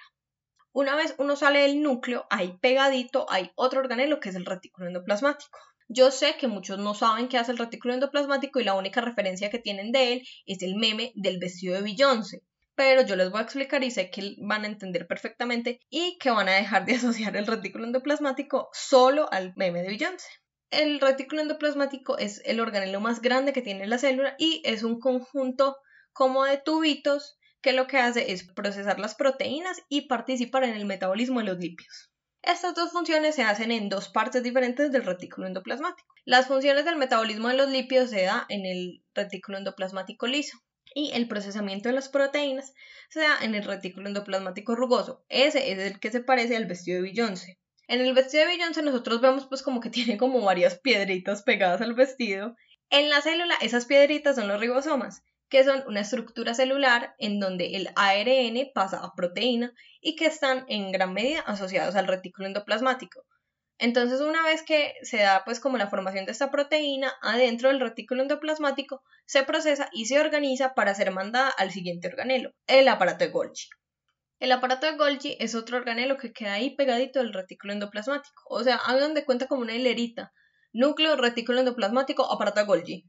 Una 0.72 0.96
vez 0.96 1.14
uno 1.18 1.36
sale 1.36 1.60
del 1.60 1.82
núcleo, 1.82 2.26
ahí 2.30 2.56
pegadito 2.60 3.26
hay 3.30 3.50
otro 3.54 3.80
organelo 3.80 4.18
que 4.18 4.30
es 4.30 4.34
el 4.34 4.46
retículo 4.46 4.86
endoplasmático. 4.86 5.58
Yo 5.88 6.10
sé 6.10 6.36
que 6.38 6.48
muchos 6.48 6.78
no 6.78 6.94
saben 6.94 7.28
qué 7.28 7.36
hace 7.36 7.52
el 7.52 7.58
retículo 7.58 7.94
endoplasmático 7.94 8.60
y 8.60 8.64
la 8.64 8.74
única 8.74 9.00
referencia 9.02 9.50
que 9.50 9.58
tienen 9.58 9.92
de 9.92 10.14
él 10.14 10.28
es 10.46 10.62
el 10.62 10.76
meme 10.76 11.12
del 11.16 11.38
vestido 11.38 11.74
de 11.74 11.82
Beyoncé. 11.82 12.42
Pero 12.74 13.02
yo 13.02 13.16
les 13.16 13.30
voy 13.30 13.40
a 13.40 13.42
explicar 13.42 13.82
y 13.84 13.90
sé 13.90 14.10
que 14.10 14.36
van 14.38 14.64
a 14.64 14.68
entender 14.68 15.06
perfectamente 15.06 15.80
y 15.90 16.16
que 16.18 16.30
van 16.30 16.48
a 16.48 16.54
dejar 16.54 16.86
de 16.86 16.94
asociar 16.96 17.36
el 17.36 17.46
retículo 17.46 17.84
endoplasmático 17.84 18.70
solo 18.72 19.30
al 19.32 19.52
meme 19.56 19.82
de 19.82 19.88
Beyoncé. 19.88 20.28
El 20.70 21.00
retículo 21.00 21.40
endoplasmático 21.40 22.18
es 22.18 22.42
el 22.44 22.60
organelo 22.60 23.00
más 23.00 23.22
grande 23.22 23.54
que 23.54 23.62
tiene 23.62 23.86
la 23.86 23.98
célula 23.98 24.34
y 24.38 24.60
es 24.64 24.82
un 24.82 25.00
conjunto 25.00 25.78
como 26.12 26.44
de 26.44 26.58
tubitos 26.58 27.38
que 27.62 27.72
lo 27.72 27.86
que 27.86 27.98
hace 27.98 28.32
es 28.32 28.44
procesar 28.44 28.98
las 28.98 29.14
proteínas 29.14 29.80
y 29.88 30.08
participar 30.08 30.64
en 30.64 30.74
el 30.74 30.84
metabolismo 30.84 31.40
de 31.40 31.46
los 31.46 31.58
lípidos. 31.58 32.10
Estas 32.42 32.74
dos 32.74 32.92
funciones 32.92 33.34
se 33.34 33.42
hacen 33.42 33.72
en 33.72 33.88
dos 33.88 34.10
partes 34.10 34.42
diferentes 34.42 34.92
del 34.92 35.04
retículo 35.04 35.46
endoplasmático. 35.46 36.14
Las 36.24 36.46
funciones 36.46 36.84
del 36.84 36.96
metabolismo 36.96 37.48
de 37.48 37.56
los 37.56 37.70
lípidos 37.70 38.10
se 38.10 38.22
da 38.24 38.44
en 38.48 38.66
el 38.66 39.02
retículo 39.14 39.58
endoplasmático 39.58 40.26
liso 40.26 40.58
y 40.94 41.12
el 41.12 41.28
procesamiento 41.28 41.88
de 41.88 41.94
las 41.94 42.08
proteínas 42.08 42.74
se 43.08 43.20
da 43.20 43.38
en 43.42 43.54
el 43.54 43.64
retículo 43.64 44.08
endoplasmático 44.08 44.76
rugoso. 44.76 45.24
Ese 45.28 45.72
es 45.72 45.78
el 45.78 45.98
que 45.98 46.10
se 46.10 46.20
parece 46.20 46.56
al 46.56 46.66
vestido 46.66 46.96
de 46.96 47.08
Beyoncé. 47.08 47.58
En 47.88 48.02
el 48.02 48.12
vestido 48.12 48.44
de 48.44 48.50
Beyoncé 48.50 48.82
nosotros 48.82 49.22
vemos 49.22 49.46
pues 49.46 49.62
como 49.62 49.80
que 49.80 49.88
tiene 49.90 50.18
como 50.18 50.42
varias 50.42 50.78
piedritas 50.78 51.42
pegadas 51.42 51.80
al 51.80 51.94
vestido. 51.94 52.54
En 52.90 53.08
la 53.08 53.22
célula 53.22 53.54
esas 53.62 53.86
piedritas 53.86 54.36
son 54.36 54.46
los 54.46 54.60
ribosomas, 54.60 55.22
que 55.48 55.64
son 55.64 55.82
una 55.86 56.00
estructura 56.00 56.52
celular 56.52 57.14
en 57.18 57.40
donde 57.40 57.76
el 57.76 57.88
ARN 57.96 58.70
pasa 58.74 58.98
a 58.98 59.14
proteína 59.14 59.72
y 60.02 60.16
que 60.16 60.26
están 60.26 60.66
en 60.68 60.92
gran 60.92 61.14
medida 61.14 61.40
asociados 61.40 61.96
al 61.96 62.06
retículo 62.06 62.46
endoplasmático. 62.46 63.24
Entonces, 63.78 64.20
una 64.20 64.42
vez 64.42 64.62
que 64.62 64.94
se 65.02 65.18
da 65.18 65.44
pues 65.46 65.58
como 65.60 65.78
la 65.78 65.88
formación 65.88 66.26
de 66.26 66.32
esta 66.32 66.50
proteína 66.50 67.14
adentro 67.22 67.68
del 67.70 67.80
retículo 67.80 68.22
endoplasmático, 68.22 69.02
se 69.24 69.44
procesa 69.44 69.88
y 69.92 70.06
se 70.06 70.20
organiza 70.20 70.74
para 70.74 70.94
ser 70.94 71.10
mandada 71.10 71.48
al 71.50 71.70
siguiente 71.70 72.08
organelo, 72.08 72.52
el 72.66 72.88
aparato 72.88 73.24
de 73.24 73.30
Golgi. 73.30 73.68
El 74.40 74.52
aparato 74.52 74.86
de 74.86 74.96
Golgi 74.96 75.36
es 75.40 75.56
otro 75.56 75.78
organelo 75.78 76.16
que 76.16 76.32
queda 76.32 76.52
ahí 76.52 76.76
pegadito 76.76 77.18
del 77.18 77.32
retículo 77.32 77.72
endoplasmático. 77.72 78.44
O 78.48 78.62
sea, 78.62 78.76
hagan 78.76 79.14
de 79.14 79.24
cuenta 79.24 79.48
como 79.48 79.62
una 79.62 79.74
hilerita. 79.74 80.32
Núcleo, 80.72 81.16
retículo 81.16 81.58
endoplasmático, 81.58 82.30
aparato 82.30 82.60
de 82.60 82.66
Golgi. 82.66 83.04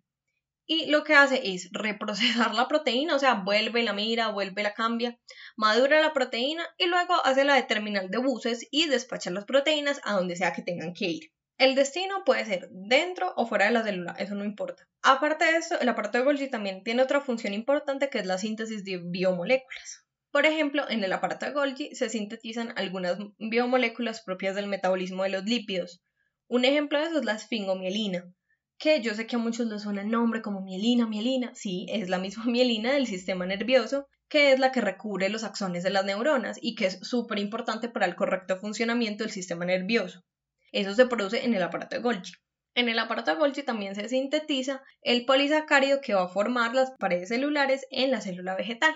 Y 0.66 0.88
lo 0.88 1.04
que 1.04 1.14
hace 1.14 1.54
es 1.54 1.70
reprocesar 1.72 2.54
la 2.56 2.68
proteína, 2.68 3.16
o 3.16 3.20
sea, 3.20 3.36
vuelve 3.36 3.84
la 3.84 3.94
mira, 3.94 4.30
vuelve 4.30 4.64
la 4.64 4.74
cambia, 4.74 5.20
madura 5.56 6.00
la 6.00 6.14
proteína 6.14 6.64
y 6.78 6.86
luego 6.88 7.14
hace 7.26 7.44
la 7.44 7.56
de 7.56 7.64
terminal 7.64 8.10
de 8.10 8.20
buses 8.20 8.68
y 8.70 8.88
despacha 8.88 9.32
las 9.32 9.46
proteínas 9.46 10.00
a 10.04 10.14
donde 10.14 10.36
sea 10.36 10.54
que 10.54 10.62
tengan 10.62 10.94
que 10.94 11.06
ir. 11.06 11.32
El 11.58 11.76
destino 11.76 12.24
puede 12.24 12.46
ser 12.46 12.70
dentro 12.72 13.34
o 13.36 13.46
fuera 13.46 13.66
de 13.66 13.72
la 13.72 13.84
célula, 13.84 14.16
eso 14.18 14.34
no 14.34 14.46
importa. 14.46 14.88
Aparte 15.02 15.46
de 15.46 15.58
eso, 15.58 15.80
el 15.80 15.90
aparato 15.90 16.18
de 16.18 16.24
Golgi 16.24 16.50
también 16.50 16.84
tiene 16.84 17.04
otra 17.04 17.22
función 17.22 17.54
importante 17.54 18.10
que 18.10 18.20
es 18.20 18.26
la 18.26 18.38
síntesis 18.38 18.84
de 18.84 19.02
biomoléculas. 19.04 20.06
Por 20.32 20.46
ejemplo, 20.46 20.88
en 20.90 21.04
el 21.04 21.12
aparato 21.14 21.52
Golgi 21.54 21.96
se 21.96 22.10
sintetizan 22.10 22.74
algunas 22.76 23.18
biomoléculas 23.40 24.22
propias 24.22 24.56
del 24.56 24.68
metabolismo 24.68 25.24
de 25.24 25.30
los 25.30 25.46
lípidos. 25.46 26.04
Un 26.48 26.66
ejemplo 26.66 27.00
de 27.00 27.06
eso 27.06 27.20
es 27.20 27.26
la 27.26 27.34
esfingomielina, 27.34 28.32
que 28.78 29.02
yo 29.02 29.14
sé 29.14 29.28
que 29.28 29.36
a 29.36 29.40
muchos 29.40 29.68
les 29.68 29.82
suena 29.82 30.02
el 30.02 30.10
nombre 30.10 30.42
como 30.42 30.62
mielina, 30.62 31.08
mielina. 31.08 31.52
Sí, 31.54 31.86
es 31.90 32.10
la 32.10 32.18
misma 32.18 32.46
mielina 32.48 32.94
del 32.94 33.08
sistema 33.08 33.46
nervioso, 33.46 34.08
que 34.28 34.54
es 34.54 34.60
la 34.60 34.72
que 34.72 34.82
recubre 34.82 35.30
los 35.30 35.44
axones 35.44 35.84
de 35.84 35.90
las 35.90 36.06
neuronas 36.06 36.58
y 36.62 36.76
que 36.76 36.86
es 36.86 37.00
súper 37.02 37.40
importante 37.40 37.90
para 37.90 38.06
el 38.06 38.16
correcto 38.16 38.58
funcionamiento 38.58 39.24
del 39.24 39.34
sistema 39.34 39.66
nervioso. 39.66 40.24
Eso 40.72 40.94
se 40.94 41.08
produce 41.08 41.44
en 41.44 41.56
el 41.56 41.64
aparato 41.64 42.02
Golgi. 42.02 42.34
En 42.80 42.88
el 42.88 42.98
aparato 42.98 43.32
de 43.32 43.38
Golgi 43.38 43.64
también 43.64 43.94
se 43.94 44.08
sintetiza 44.08 44.82
el 45.02 45.26
polisacárido 45.26 46.00
que 46.00 46.14
va 46.14 46.24
a 46.24 46.28
formar 46.30 46.74
las 46.74 46.92
paredes 46.92 47.28
celulares 47.28 47.86
en 47.92 48.10
la 48.10 48.22
célula 48.22 48.56
vegetal. 48.56 48.96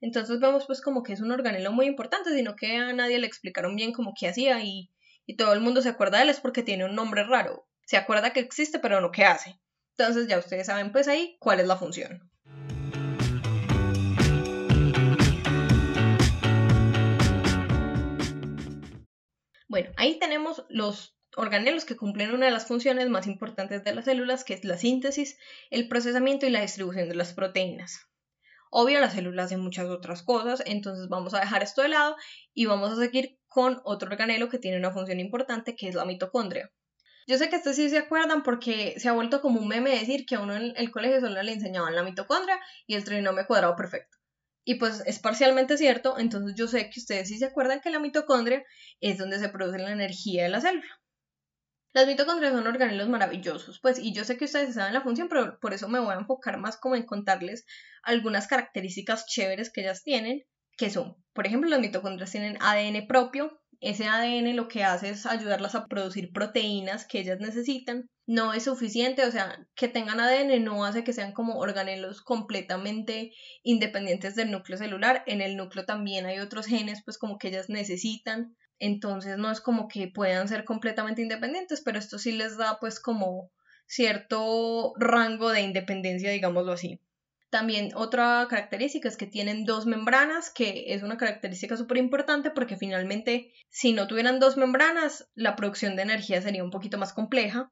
Entonces 0.00 0.40
vemos 0.40 0.66
pues 0.66 0.80
como 0.80 1.04
que 1.04 1.12
es 1.12 1.20
un 1.20 1.30
organelo 1.30 1.70
muy 1.70 1.86
importante, 1.86 2.34
sino 2.34 2.56
que 2.56 2.76
a 2.78 2.92
nadie 2.92 3.20
le 3.20 3.28
explicaron 3.28 3.76
bien 3.76 3.92
como 3.92 4.14
qué 4.18 4.26
hacía 4.26 4.64
y, 4.64 4.90
y 5.26 5.36
todo 5.36 5.52
el 5.52 5.60
mundo 5.60 5.80
se 5.80 5.90
acuerda 5.90 6.18
de 6.18 6.24
él 6.24 6.30
es 6.30 6.40
porque 6.40 6.64
tiene 6.64 6.84
un 6.84 6.96
nombre 6.96 7.22
raro. 7.22 7.68
Se 7.86 7.96
acuerda 7.96 8.32
que 8.32 8.40
existe 8.40 8.80
pero 8.80 9.00
no 9.00 9.12
qué 9.12 9.24
hace. 9.24 9.60
Entonces 9.96 10.26
ya 10.26 10.36
ustedes 10.36 10.66
saben 10.66 10.90
pues 10.90 11.06
ahí 11.06 11.36
cuál 11.38 11.60
es 11.60 11.68
la 11.68 11.76
función. 11.76 12.28
Bueno, 19.68 19.90
ahí 19.96 20.18
tenemos 20.18 20.64
los 20.68 21.19
organelos 21.36 21.84
que 21.84 21.96
cumplen 21.96 22.34
una 22.34 22.46
de 22.46 22.52
las 22.52 22.66
funciones 22.66 23.08
más 23.08 23.26
importantes 23.26 23.84
de 23.84 23.94
las 23.94 24.04
células, 24.04 24.44
que 24.44 24.54
es 24.54 24.64
la 24.64 24.76
síntesis, 24.76 25.38
el 25.70 25.88
procesamiento 25.88 26.46
y 26.46 26.50
la 26.50 26.60
distribución 26.60 27.08
de 27.08 27.14
las 27.14 27.32
proteínas. 27.32 28.06
Obvio, 28.70 29.00
las 29.00 29.14
células 29.14 29.46
hacen 29.46 29.60
muchas 29.60 29.86
otras 29.86 30.22
cosas, 30.22 30.62
entonces 30.64 31.08
vamos 31.08 31.34
a 31.34 31.40
dejar 31.40 31.62
esto 31.62 31.82
de 31.82 31.88
lado 31.88 32.16
y 32.54 32.66
vamos 32.66 32.92
a 32.92 32.96
seguir 32.96 33.38
con 33.48 33.80
otro 33.84 34.08
organelo 34.08 34.48
que 34.48 34.58
tiene 34.58 34.78
una 34.78 34.92
función 34.92 35.18
importante, 35.18 35.74
que 35.74 35.88
es 35.88 35.94
la 35.94 36.04
mitocondria. 36.04 36.70
Yo 37.26 37.36
sé 37.36 37.48
que 37.48 37.56
estos 37.56 37.76
sí 37.76 37.90
se 37.90 37.98
acuerdan 37.98 38.42
porque 38.42 38.94
se 38.98 39.08
ha 39.08 39.12
vuelto 39.12 39.40
como 39.40 39.60
un 39.60 39.68
meme 39.68 39.90
decir 39.90 40.24
que 40.24 40.36
a 40.36 40.40
uno 40.40 40.54
en 40.54 40.72
el 40.76 40.90
colegio 40.90 41.20
solo 41.20 41.42
le 41.42 41.52
enseñaban 41.52 41.94
la 41.94 42.02
mitocondria 42.02 42.60
y 42.86 42.94
el 42.94 43.04
trinomio 43.04 43.46
cuadrado 43.46 43.76
perfecto. 43.76 44.16
Y 44.64 44.76
pues 44.76 45.02
es 45.06 45.18
parcialmente 45.18 45.76
cierto, 45.76 46.18
entonces 46.18 46.54
yo 46.56 46.68
sé 46.68 46.90
que 46.90 47.00
ustedes 47.00 47.28
sí 47.28 47.38
se 47.38 47.46
acuerdan 47.46 47.80
que 47.80 47.90
la 47.90 47.98
mitocondria 47.98 48.64
es 49.00 49.18
donde 49.18 49.38
se 49.38 49.48
produce 49.48 49.78
la 49.78 49.90
energía 49.92 50.44
de 50.44 50.48
la 50.48 50.60
célula. 50.60 51.00
Las 51.92 52.06
mitocondrias 52.06 52.52
son 52.52 52.66
organelos 52.66 53.08
maravillosos, 53.08 53.80
pues, 53.80 53.98
y 53.98 54.12
yo 54.12 54.24
sé 54.24 54.36
que 54.36 54.44
ustedes 54.44 54.74
saben 54.74 54.94
la 54.94 55.00
función, 55.02 55.28
pero 55.28 55.58
por 55.60 55.74
eso 55.74 55.88
me 55.88 55.98
voy 55.98 56.14
a 56.14 56.18
enfocar 56.18 56.58
más 56.58 56.76
como 56.76 56.94
en 56.94 57.04
contarles 57.04 57.66
algunas 58.02 58.46
características 58.46 59.26
chéveres 59.26 59.72
que 59.72 59.80
ellas 59.82 60.02
tienen, 60.02 60.44
que 60.76 60.90
son, 60.90 61.16
por 61.32 61.46
ejemplo, 61.46 61.68
las 61.68 61.80
mitocondrias 61.80 62.30
tienen 62.30 62.58
ADN 62.60 63.06
propio, 63.06 63.60
ese 63.80 64.06
ADN 64.06 64.54
lo 64.54 64.68
que 64.68 64.84
hace 64.84 65.08
es 65.08 65.24
ayudarlas 65.24 65.74
a 65.74 65.86
producir 65.86 66.32
proteínas 66.32 67.06
que 67.06 67.20
ellas 67.20 67.40
necesitan. 67.40 68.08
No 68.26 68.52
es 68.52 68.64
suficiente, 68.64 69.24
o 69.24 69.30
sea, 69.30 69.66
que 69.74 69.88
tengan 69.88 70.20
ADN 70.20 70.60
no 70.62 70.84
hace 70.84 71.02
que 71.02 71.14
sean 71.14 71.32
como 71.32 71.58
organelos 71.58 72.20
completamente 72.20 73.32
independientes 73.62 74.34
del 74.34 74.50
núcleo 74.50 74.76
celular. 74.76 75.24
En 75.26 75.40
el 75.40 75.56
núcleo 75.56 75.86
también 75.86 76.26
hay 76.26 76.40
otros 76.40 76.66
genes, 76.66 77.02
pues 77.04 77.16
como 77.16 77.38
que 77.38 77.48
ellas 77.48 77.70
necesitan. 77.70 78.54
Entonces 78.80 79.36
no 79.36 79.50
es 79.50 79.60
como 79.60 79.86
que 79.86 80.08
puedan 80.08 80.48
ser 80.48 80.64
completamente 80.64 81.22
independientes, 81.22 81.82
pero 81.82 81.98
esto 81.98 82.18
sí 82.18 82.32
les 82.32 82.56
da 82.56 82.78
pues 82.80 82.98
como 82.98 83.52
cierto 83.86 84.94
rango 84.96 85.50
de 85.50 85.60
independencia, 85.60 86.30
digámoslo 86.30 86.72
así. 86.72 86.98
También 87.50 87.90
otra 87.94 88.46
característica 88.48 89.08
es 89.08 89.16
que 89.16 89.26
tienen 89.26 89.64
dos 89.64 89.84
membranas, 89.84 90.50
que 90.50 90.94
es 90.94 91.02
una 91.02 91.18
característica 91.18 91.76
súper 91.76 91.98
importante 91.98 92.50
porque 92.50 92.76
finalmente 92.76 93.52
si 93.68 93.92
no 93.92 94.06
tuvieran 94.06 94.40
dos 94.40 94.56
membranas, 94.56 95.28
la 95.34 95.56
producción 95.56 95.94
de 95.94 96.02
energía 96.02 96.40
sería 96.40 96.64
un 96.64 96.70
poquito 96.70 96.96
más 96.96 97.12
compleja. 97.12 97.70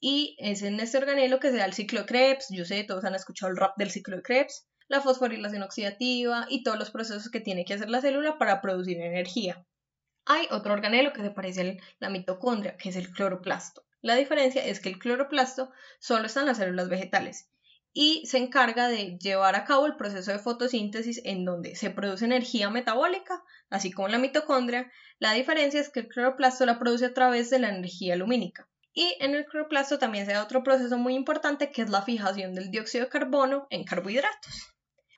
Y 0.00 0.36
es 0.38 0.62
en 0.62 0.80
este 0.80 0.98
organelo 0.98 1.38
que 1.40 1.50
se 1.50 1.56
da 1.56 1.64
el 1.64 1.72
ciclo 1.72 2.00
de 2.00 2.06
Krebs. 2.06 2.46
Yo 2.50 2.64
sé, 2.64 2.84
todos 2.84 3.04
han 3.04 3.14
escuchado 3.14 3.50
el 3.50 3.58
rap 3.58 3.76
del 3.76 3.90
ciclo 3.90 4.16
de 4.16 4.22
Krebs, 4.22 4.68
la 4.88 5.00
fosforilación 5.00 5.62
oxidativa 5.62 6.46
y 6.48 6.62
todos 6.62 6.78
los 6.78 6.90
procesos 6.90 7.30
que 7.30 7.40
tiene 7.40 7.64
que 7.64 7.74
hacer 7.74 7.90
la 7.90 8.00
célula 8.00 8.38
para 8.38 8.60
producir 8.60 9.00
energía. 9.00 9.66
Hay 10.26 10.48
otro 10.50 10.72
organelo 10.72 11.12
que 11.12 11.22
se 11.22 11.30
parece 11.30 11.60
a 11.60 11.84
la 12.00 12.10
mitocondria, 12.10 12.76
que 12.76 12.88
es 12.88 12.96
el 12.96 13.10
cloroplasto. 13.10 13.86
La 14.02 14.16
diferencia 14.16 14.64
es 14.64 14.80
que 14.80 14.88
el 14.88 14.98
cloroplasto 14.98 15.70
solo 16.00 16.26
está 16.26 16.40
en 16.40 16.46
las 16.46 16.58
células 16.58 16.88
vegetales 16.88 17.48
y 17.92 18.26
se 18.26 18.38
encarga 18.38 18.88
de 18.88 19.16
llevar 19.18 19.54
a 19.54 19.64
cabo 19.64 19.86
el 19.86 19.96
proceso 19.96 20.30
de 20.30 20.38
fotosíntesis 20.38 21.22
en 21.24 21.44
donde 21.44 21.76
se 21.76 21.90
produce 21.90 22.24
energía 22.24 22.68
metabólica, 22.68 23.42
así 23.70 23.90
como 23.90 24.08
la 24.08 24.18
mitocondria. 24.18 24.92
La 25.18 25.32
diferencia 25.32 25.80
es 25.80 25.88
que 25.88 26.00
el 26.00 26.08
cloroplasto 26.08 26.66
la 26.66 26.78
produce 26.78 27.06
a 27.06 27.14
través 27.14 27.48
de 27.48 27.58
la 27.58 27.70
energía 27.70 28.16
lumínica. 28.16 28.68
Y 28.92 29.16
en 29.20 29.34
el 29.34 29.46
cloroplasto 29.46 29.98
también 29.98 30.26
se 30.26 30.32
da 30.32 30.42
otro 30.42 30.62
proceso 30.62 30.98
muy 30.98 31.14
importante 31.14 31.70
que 31.70 31.82
es 31.82 31.90
la 31.90 32.02
fijación 32.02 32.54
del 32.54 32.70
dióxido 32.70 33.04
de 33.04 33.10
carbono 33.10 33.66
en 33.70 33.84
carbohidratos. 33.84 34.74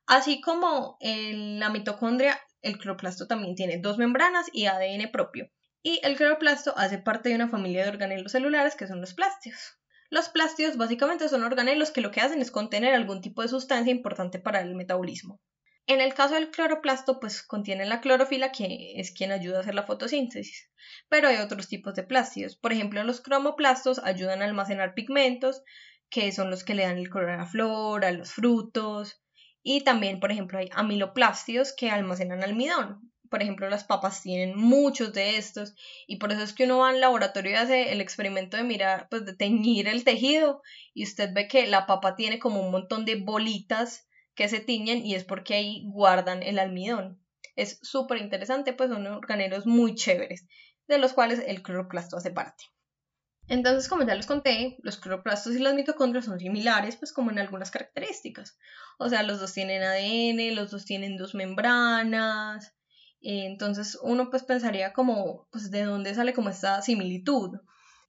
Así 0.06 0.40
como 0.40 0.96
en 1.00 1.58
la 1.58 1.70
mitocondria, 1.70 2.40
el 2.62 2.78
cloroplasto 2.78 3.26
también 3.26 3.54
tiene 3.54 3.78
dos 3.78 3.98
membranas 3.98 4.46
y 4.52 4.66
ADN 4.66 5.10
propio. 5.10 5.50
Y 5.82 6.00
el 6.02 6.16
cloroplasto 6.16 6.76
hace 6.76 6.98
parte 6.98 7.28
de 7.28 7.36
una 7.36 7.48
familia 7.48 7.84
de 7.84 7.90
organelos 7.90 8.32
celulares 8.32 8.74
que 8.74 8.86
son 8.86 9.00
los 9.00 9.14
plastios. 9.14 9.78
Los 10.10 10.28
plástidos 10.28 10.76
básicamente 10.76 11.28
son 11.28 11.44
organelos 11.44 11.90
que 11.90 12.00
lo 12.00 12.10
que 12.10 12.20
hacen 12.20 12.40
es 12.40 12.50
contener 12.50 12.94
algún 12.94 13.20
tipo 13.20 13.42
de 13.42 13.48
sustancia 13.48 13.92
importante 13.92 14.38
para 14.38 14.60
el 14.60 14.74
metabolismo. 14.74 15.40
En 15.86 16.00
el 16.02 16.12
caso 16.12 16.34
del 16.34 16.50
cloroplasto, 16.50 17.18
pues 17.18 17.42
contiene 17.42 17.86
la 17.86 18.02
clorofila, 18.02 18.52
que 18.52 19.00
es 19.00 19.10
quien 19.10 19.32
ayuda 19.32 19.58
a 19.58 19.60
hacer 19.60 19.74
la 19.74 19.84
fotosíntesis. 19.84 20.70
Pero 21.08 21.28
hay 21.28 21.36
otros 21.36 21.68
tipos 21.68 21.94
de 21.94 22.02
plástidos. 22.02 22.56
Por 22.56 22.72
ejemplo, 22.72 23.02
los 23.04 23.22
cromoplastos 23.22 23.98
ayudan 23.98 24.42
a 24.42 24.44
almacenar 24.44 24.92
pigmentos, 24.92 25.62
que 26.10 26.30
son 26.32 26.50
los 26.50 26.64
que 26.64 26.74
le 26.74 26.84
dan 26.84 26.98
el 26.98 27.08
color 27.08 27.30
a 27.30 27.36
la 27.38 27.46
flor, 27.46 28.04
a 28.04 28.12
los 28.12 28.32
frutos. 28.32 29.22
Y 29.62 29.82
también, 29.82 30.20
por 30.20 30.32
ejemplo, 30.32 30.58
hay 30.58 30.68
amiloplástidos 30.72 31.74
que 31.76 31.90
almacenan 31.90 32.42
almidón 32.42 33.08
por 33.28 33.42
ejemplo, 33.42 33.68
las 33.68 33.84
papas 33.84 34.22
tienen 34.22 34.56
muchos 34.56 35.12
de 35.12 35.36
estos 35.36 35.74
y 36.06 36.16
por 36.16 36.32
eso 36.32 36.42
es 36.42 36.52
que 36.52 36.64
uno 36.64 36.78
va 36.78 36.90
al 36.90 37.00
laboratorio 37.00 37.52
y 37.52 37.54
hace 37.54 37.92
el 37.92 38.00
experimento 38.00 38.56
de 38.56 38.64
mirar, 38.64 39.08
pues 39.10 39.24
de 39.24 39.34
teñir 39.34 39.88
el 39.88 40.04
tejido 40.04 40.62
y 40.94 41.04
usted 41.04 41.30
ve 41.32 41.48
que 41.48 41.66
la 41.66 41.86
papa 41.86 42.16
tiene 42.16 42.38
como 42.38 42.60
un 42.60 42.70
montón 42.70 43.04
de 43.04 43.16
bolitas 43.16 44.08
que 44.34 44.48
se 44.48 44.60
tiñen 44.60 45.04
y 45.04 45.14
es 45.14 45.24
porque 45.24 45.54
ahí 45.54 45.82
guardan 45.86 46.42
el 46.42 46.58
almidón. 46.58 47.22
Es 47.56 47.80
súper 47.82 48.18
interesante, 48.18 48.72
pues 48.72 48.90
son 48.90 49.06
organelos 49.06 49.66
muy 49.66 49.94
chéveres, 49.94 50.46
de 50.86 50.98
los 50.98 51.12
cuales 51.12 51.42
el 51.46 51.62
cloroplasto 51.62 52.16
hace 52.16 52.30
parte. 52.30 52.64
Entonces, 53.48 53.88
como 53.88 54.06
ya 54.06 54.14
les 54.14 54.26
conté, 54.26 54.76
los 54.82 54.98
cloroplastos 54.98 55.54
y 55.54 55.58
las 55.58 55.74
mitocondrias 55.74 56.26
son 56.26 56.38
similares, 56.38 56.96
pues 56.96 57.12
como 57.12 57.30
en 57.30 57.38
algunas 57.38 57.70
características. 57.70 58.58
O 58.98 59.08
sea, 59.08 59.22
los 59.22 59.40
dos 59.40 59.54
tienen 59.54 59.82
ADN, 59.82 60.54
los 60.54 60.70
dos 60.70 60.84
tienen 60.84 61.16
dos 61.16 61.34
membranas, 61.34 62.74
entonces 63.20 63.98
uno 64.02 64.30
pues 64.30 64.44
pensaría 64.44 64.92
como, 64.92 65.48
pues 65.50 65.70
de 65.70 65.84
dónde 65.84 66.14
sale 66.14 66.32
como 66.32 66.50
esta 66.50 66.82
similitud. 66.82 67.58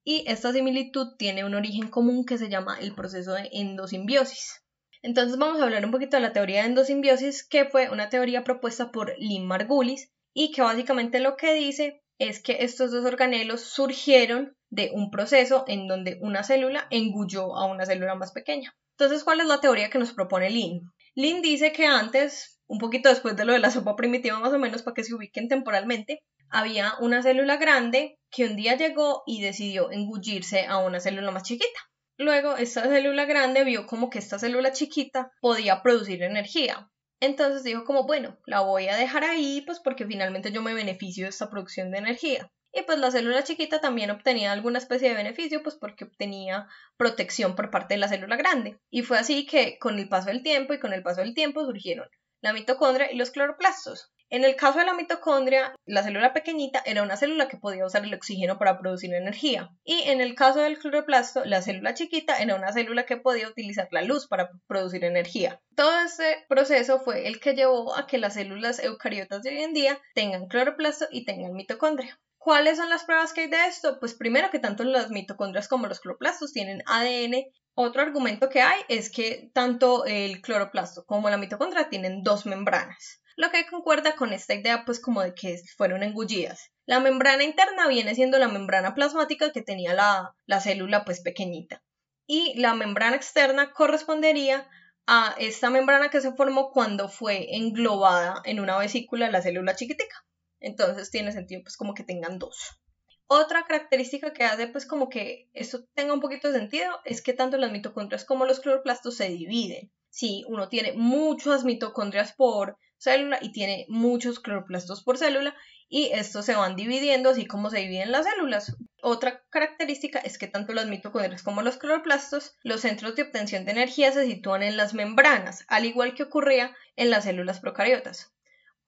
Y 0.03 0.23
esta 0.27 0.53
similitud 0.53 1.15
tiene 1.17 1.45
un 1.45 1.55
origen 1.55 1.89
común 1.89 2.25
que 2.25 2.37
se 2.37 2.49
llama 2.49 2.77
el 2.79 2.95
proceso 2.95 3.33
de 3.33 3.49
endosimbiosis. 3.51 4.63
Entonces 5.01 5.37
vamos 5.37 5.61
a 5.61 5.63
hablar 5.63 5.85
un 5.85 5.91
poquito 5.91 6.17
de 6.17 6.21
la 6.21 6.33
teoría 6.33 6.61
de 6.61 6.67
endosimbiosis, 6.67 7.47
que 7.47 7.65
fue 7.65 7.89
una 7.89 8.09
teoría 8.09 8.43
propuesta 8.43 8.91
por 8.91 9.13
Lynn 9.17 9.47
Margulis 9.47 10.11
y 10.33 10.51
que 10.51 10.61
básicamente 10.61 11.19
lo 11.19 11.37
que 11.37 11.53
dice 11.53 12.03
es 12.19 12.41
que 12.41 12.57
estos 12.61 12.91
dos 12.91 13.05
organelos 13.05 13.61
surgieron 13.61 14.55
de 14.69 14.91
un 14.93 15.09
proceso 15.09 15.63
en 15.67 15.87
donde 15.87 16.19
una 16.21 16.43
célula 16.43 16.85
engulló 16.91 17.55
a 17.55 17.65
una 17.65 17.85
célula 17.85 18.15
más 18.15 18.31
pequeña. 18.31 18.75
Entonces, 18.97 19.23
¿cuál 19.23 19.39
es 19.39 19.47
la 19.47 19.61
teoría 19.61 19.89
que 19.89 19.97
nos 19.97 20.13
propone 20.13 20.49
Lynn? 20.49 20.91
Lynn 21.15 21.41
dice 21.41 21.71
que 21.71 21.85
antes 21.85 22.59
un 22.67 22.77
poquito 22.77 23.09
después 23.09 23.35
de 23.35 23.45
lo 23.45 23.53
de 23.53 23.59
la 23.59 23.71
sopa 23.71 23.95
primitiva 23.95 24.39
más 24.39 24.53
o 24.53 24.59
menos 24.59 24.83
para 24.83 24.93
que 24.93 25.03
se 25.03 25.15
ubiquen 25.15 25.47
temporalmente, 25.47 26.21
había 26.49 26.93
una 26.99 27.23
célula 27.23 27.57
grande 27.57 28.19
que 28.29 28.45
un 28.45 28.55
día 28.55 28.75
llegó 28.75 29.23
y 29.25 29.41
decidió 29.41 29.91
engullirse 29.91 30.65
a 30.65 30.77
una 30.77 30.99
célula 30.99 31.31
más 31.31 31.43
chiquita. 31.43 31.79
Luego, 32.17 32.57
esta 32.57 32.83
célula 32.83 33.25
grande 33.25 33.63
vio 33.63 33.87
como 33.87 34.09
que 34.09 34.19
esta 34.19 34.37
célula 34.37 34.71
chiquita 34.71 35.31
podía 35.41 35.81
producir 35.81 36.21
energía. 36.21 36.89
Entonces 37.21 37.63
dijo 37.63 37.83
como, 37.83 38.05
bueno, 38.05 38.37
la 38.45 38.61
voy 38.61 38.87
a 38.87 38.95
dejar 38.95 39.23
ahí, 39.23 39.61
pues 39.65 39.79
porque 39.79 40.05
finalmente 40.05 40.51
yo 40.51 40.61
me 40.61 40.73
beneficio 40.73 41.25
de 41.25 41.29
esta 41.29 41.49
producción 41.49 41.91
de 41.91 41.97
energía. 41.97 42.51
Y 42.71 42.83
pues 42.83 42.99
la 42.99 43.11
célula 43.11 43.43
chiquita 43.43 43.81
también 43.81 44.11
obtenía 44.11 44.51
alguna 44.51 44.77
especie 44.77 45.09
de 45.09 45.15
beneficio, 45.15 45.63
pues 45.63 45.75
porque 45.75 46.05
obtenía 46.05 46.67
protección 46.97 47.55
por 47.55 47.71
parte 47.71 47.95
de 47.95 47.99
la 47.99 48.07
célula 48.07 48.35
grande. 48.35 48.79
Y 48.91 49.01
fue 49.01 49.17
así 49.17 49.45
que 49.45 49.79
con 49.79 49.97
el 49.97 50.07
paso 50.07 50.27
del 50.27 50.43
tiempo 50.43 50.73
y 50.73 50.79
con 50.79 50.93
el 50.93 51.03
paso 51.03 51.21
del 51.21 51.33
tiempo 51.33 51.65
surgieron 51.65 52.07
la 52.41 52.53
mitocondria 52.53 53.11
y 53.11 53.15
los 53.15 53.31
cloroplastos. 53.31 54.11
En 54.31 54.43
el 54.43 54.55
caso 54.55 54.77
de 54.77 54.85
la 54.85 54.93
mitocondria, 54.93 55.73
la 55.85 56.03
célula 56.03 56.33
pequeñita 56.33 56.83
era 56.85 57.01
una 57.01 57.17
célula 57.17 57.47
que 57.47 57.57
podía 57.57 57.85
usar 57.85 58.03
el 58.03 58.13
oxígeno 58.13 58.59
para 58.59 58.77
producir 58.77 59.11
energía. 59.15 59.71
Y 59.83 60.03
en 60.03 60.21
el 60.21 60.35
caso 60.35 60.59
del 60.59 60.77
cloroplasto, 60.77 61.43
la 61.45 61.63
célula 61.63 61.95
chiquita 61.95 62.37
era 62.37 62.53
una 62.53 62.71
célula 62.71 63.07
que 63.07 63.17
podía 63.17 63.47
utilizar 63.47 63.87
la 63.89 64.03
luz 64.03 64.27
para 64.27 64.51
producir 64.67 65.03
energía. 65.03 65.59
Todo 65.75 65.99
este 66.01 66.45
proceso 66.47 66.99
fue 66.99 67.27
el 67.27 67.39
que 67.39 67.55
llevó 67.55 67.97
a 67.97 68.05
que 68.05 68.19
las 68.19 68.35
células 68.35 68.77
eucariotas 68.83 69.41
de 69.41 69.49
hoy 69.49 69.63
en 69.63 69.73
día 69.73 69.99
tengan 70.13 70.47
cloroplasto 70.47 71.07
y 71.09 71.25
tengan 71.25 71.53
mitocondria. 71.53 72.19
¿Cuáles 72.39 72.77
son 72.77 72.89
las 72.89 73.03
pruebas 73.03 73.33
que 73.33 73.41
hay 73.41 73.49
de 73.49 73.67
esto? 73.67 73.99
Pues 73.99 74.15
primero 74.15 74.49
que 74.49 74.59
tanto 74.59 74.85
las 74.85 75.11
mitocondrias 75.11 75.67
como 75.67 75.87
los 75.87 75.99
cloroplastos 75.99 76.53
tienen 76.53 76.81
ADN 76.85 77.43
otro 77.75 78.01
argumento 78.01 78.49
que 78.49 78.61
hay 78.61 78.81
es 78.87 79.11
que 79.11 79.51
tanto 79.53 80.05
el 80.05 80.41
cloroplasto 80.41 81.05
como 81.05 81.29
la 81.29 81.37
mitocondria 81.37 81.89
tienen 81.89 82.23
dos 82.23 82.45
membranas, 82.45 83.21
lo 83.35 83.51
que 83.51 83.67
concuerda 83.67 84.15
con 84.15 84.33
esta 84.33 84.53
idea 84.53 84.83
pues 84.85 84.99
como 84.99 85.21
de 85.21 85.33
que 85.33 85.61
fueron 85.77 86.01
engullidas. 86.01 86.71
La 86.85 86.99
membrana 86.99 87.43
interna 87.43 87.87
viene 87.87 88.15
siendo 88.15 88.39
la 88.39 88.47
membrana 88.47 88.95
plasmática 88.95 89.51
que 89.51 89.61
tenía 89.61 89.93
la, 89.93 90.33
la 90.45 90.59
célula 90.59 91.05
pues 91.05 91.21
pequeñita 91.21 91.83
y 92.25 92.53
la 92.59 92.73
membrana 92.73 93.15
externa 93.15 93.73
correspondería 93.73 94.69
a 95.07 95.35
esta 95.39 95.69
membrana 95.69 96.09
que 96.09 96.21
se 96.21 96.33
formó 96.33 96.71
cuando 96.71 97.09
fue 97.09 97.55
englobada 97.55 98.41
en 98.45 98.59
una 98.59 98.77
vesícula 98.77 99.29
la 99.29 99.41
célula 99.41 99.75
chiquitica. 99.75 100.25
Entonces 100.59 101.11
tiene 101.11 101.31
sentido 101.31 101.61
pues 101.63 101.77
como 101.77 101.93
que 101.93 102.03
tengan 102.03 102.39
dos. 102.39 102.79
Otra 103.27 103.65
característica 103.67 104.33
que 104.33 104.43
hace 104.43 104.67
pues 104.67 104.85
como 104.85 105.07
que 105.07 105.49
esto 105.53 105.85
tenga 105.93 106.13
un 106.13 106.19
poquito 106.19 106.51
de 106.51 106.59
sentido 106.59 106.91
es 107.05 107.21
que 107.21 107.33
tanto 107.33 107.57
las 107.57 107.71
mitocondrias 107.71 108.25
como 108.25 108.45
los 108.45 108.59
cloroplastos 108.59 109.17
se 109.17 109.29
dividen. 109.29 109.91
Si 110.09 110.43
uno 110.47 110.67
tiene 110.67 110.93
muchas 110.93 111.63
mitocondrias 111.63 112.33
por 112.33 112.77
célula 112.97 113.37
y 113.41 113.51
tiene 113.51 113.85
muchos 113.87 114.39
cloroplastos 114.39 115.03
por 115.03 115.17
célula 115.17 115.55
y 115.87 116.09
estos 116.13 116.45
se 116.45 116.55
van 116.55 116.75
dividiendo 116.75 117.29
así 117.29 117.45
como 117.45 117.69
se 117.69 117.77
dividen 117.77 118.11
las 118.11 118.25
células. 118.25 118.75
Otra 119.01 119.43
característica 119.49 120.19
es 120.19 120.37
que 120.37 120.47
tanto 120.47 120.73
las 120.73 120.87
mitocondrias 120.87 121.41
como 121.41 121.61
los 121.61 121.77
cloroplastos, 121.77 122.57
los 122.63 122.81
centros 122.81 123.15
de 123.15 123.23
obtención 123.23 123.65
de 123.65 123.71
energía 123.71 124.11
se 124.11 124.25
sitúan 124.25 124.61
en 124.61 124.77
las 124.77 124.93
membranas, 124.93 125.65
al 125.67 125.85
igual 125.85 126.13
que 126.13 126.23
ocurría 126.23 126.75
en 126.95 127.09
las 127.09 127.23
células 127.23 127.59
procariotas. 127.59 128.33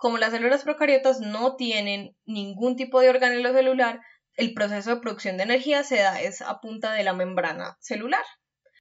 Como 0.02 0.18
las 0.18 0.32
células 0.32 0.64
procariotas 0.64 1.20
no 1.20 1.58
tienen 1.58 2.18
ningún 2.26 2.76
tipo 2.76 3.00
de 3.02 3.10
organelo 3.12 3.54
celular, 3.54 4.02
el 4.36 4.56
proceso 4.56 4.90
de 4.90 5.00
producción 5.00 5.38
de 5.38 5.44
energía 5.44 5.84
se 5.84 5.98
da 5.98 6.20
es 6.20 6.42
a 6.42 6.60
punta 6.60 6.94
de 6.94 7.04
la 7.04 7.14
membrana 7.14 7.78
celular. 7.82 8.24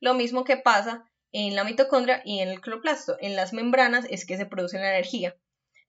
Lo 0.01 0.15
mismo 0.15 0.45
que 0.45 0.57
pasa 0.57 1.05
en 1.31 1.55
la 1.57 1.65
mitocondria 1.65 2.23
y 2.25 2.41
en 2.41 2.49
el 2.49 2.63
cloroplasto. 2.63 3.19
En 3.21 3.37
las 3.37 3.53
membranas 3.53 4.07
es 4.09 4.25
que 4.25 4.39
se 4.39 4.47
produce 4.47 4.79
la 4.79 4.95
energía. 4.95 5.37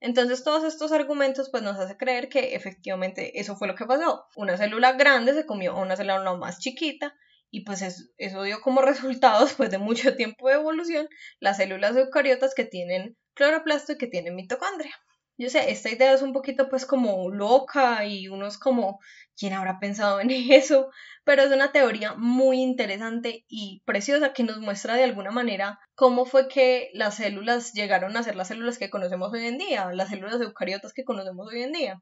Entonces 0.00 0.44
todos 0.44 0.64
estos 0.64 0.92
argumentos 0.92 1.48
pues 1.48 1.62
nos 1.62 1.78
hace 1.78 1.96
creer 1.96 2.28
que 2.28 2.54
efectivamente 2.54 3.40
eso 3.40 3.56
fue 3.56 3.68
lo 3.68 3.74
que 3.74 3.86
pasó. 3.86 4.26
Una 4.36 4.58
célula 4.58 4.92
grande 4.92 5.32
se 5.32 5.46
comió 5.46 5.72
a 5.72 5.80
una 5.80 5.96
célula 5.96 6.34
más 6.34 6.58
chiquita 6.58 7.14
y 7.50 7.64
pues 7.64 7.80
eso, 7.80 8.42
dio 8.42 8.60
como 8.60 8.82
resultado 8.82 9.46
después 9.46 9.70
de 9.70 9.78
mucho 9.78 10.14
tiempo 10.14 10.48
de 10.48 10.56
evolución 10.56 11.08
las 11.40 11.56
células 11.56 11.96
eucariotas 11.96 12.54
que 12.54 12.66
tienen 12.66 13.16
cloroplasto 13.32 13.92
y 13.92 13.96
que 13.96 14.08
tienen 14.08 14.36
mitocondria. 14.36 14.94
Yo 15.42 15.50
sé, 15.50 15.72
esta 15.72 15.90
idea 15.90 16.12
es 16.12 16.22
un 16.22 16.32
poquito 16.32 16.68
pues 16.68 16.86
como 16.86 17.28
loca 17.28 18.04
y 18.06 18.28
uno 18.28 18.46
es 18.46 18.56
como, 18.58 19.00
¿quién 19.36 19.54
habrá 19.54 19.80
pensado 19.80 20.20
en 20.20 20.30
eso? 20.52 20.88
Pero 21.24 21.42
es 21.42 21.50
una 21.50 21.72
teoría 21.72 22.14
muy 22.14 22.60
interesante 22.60 23.44
y 23.48 23.82
preciosa 23.84 24.32
que 24.34 24.44
nos 24.44 24.58
muestra 24.58 24.94
de 24.94 25.02
alguna 25.02 25.32
manera 25.32 25.80
cómo 25.96 26.26
fue 26.26 26.46
que 26.46 26.90
las 26.94 27.16
células 27.16 27.72
llegaron 27.72 28.16
a 28.16 28.22
ser 28.22 28.36
las 28.36 28.46
células 28.46 28.78
que 28.78 28.88
conocemos 28.88 29.32
hoy 29.32 29.46
en 29.46 29.58
día, 29.58 29.90
las 29.92 30.10
células 30.10 30.40
eucariotas 30.40 30.92
que 30.92 31.02
conocemos 31.02 31.48
hoy 31.48 31.62
en 31.62 31.72
día. 31.72 32.00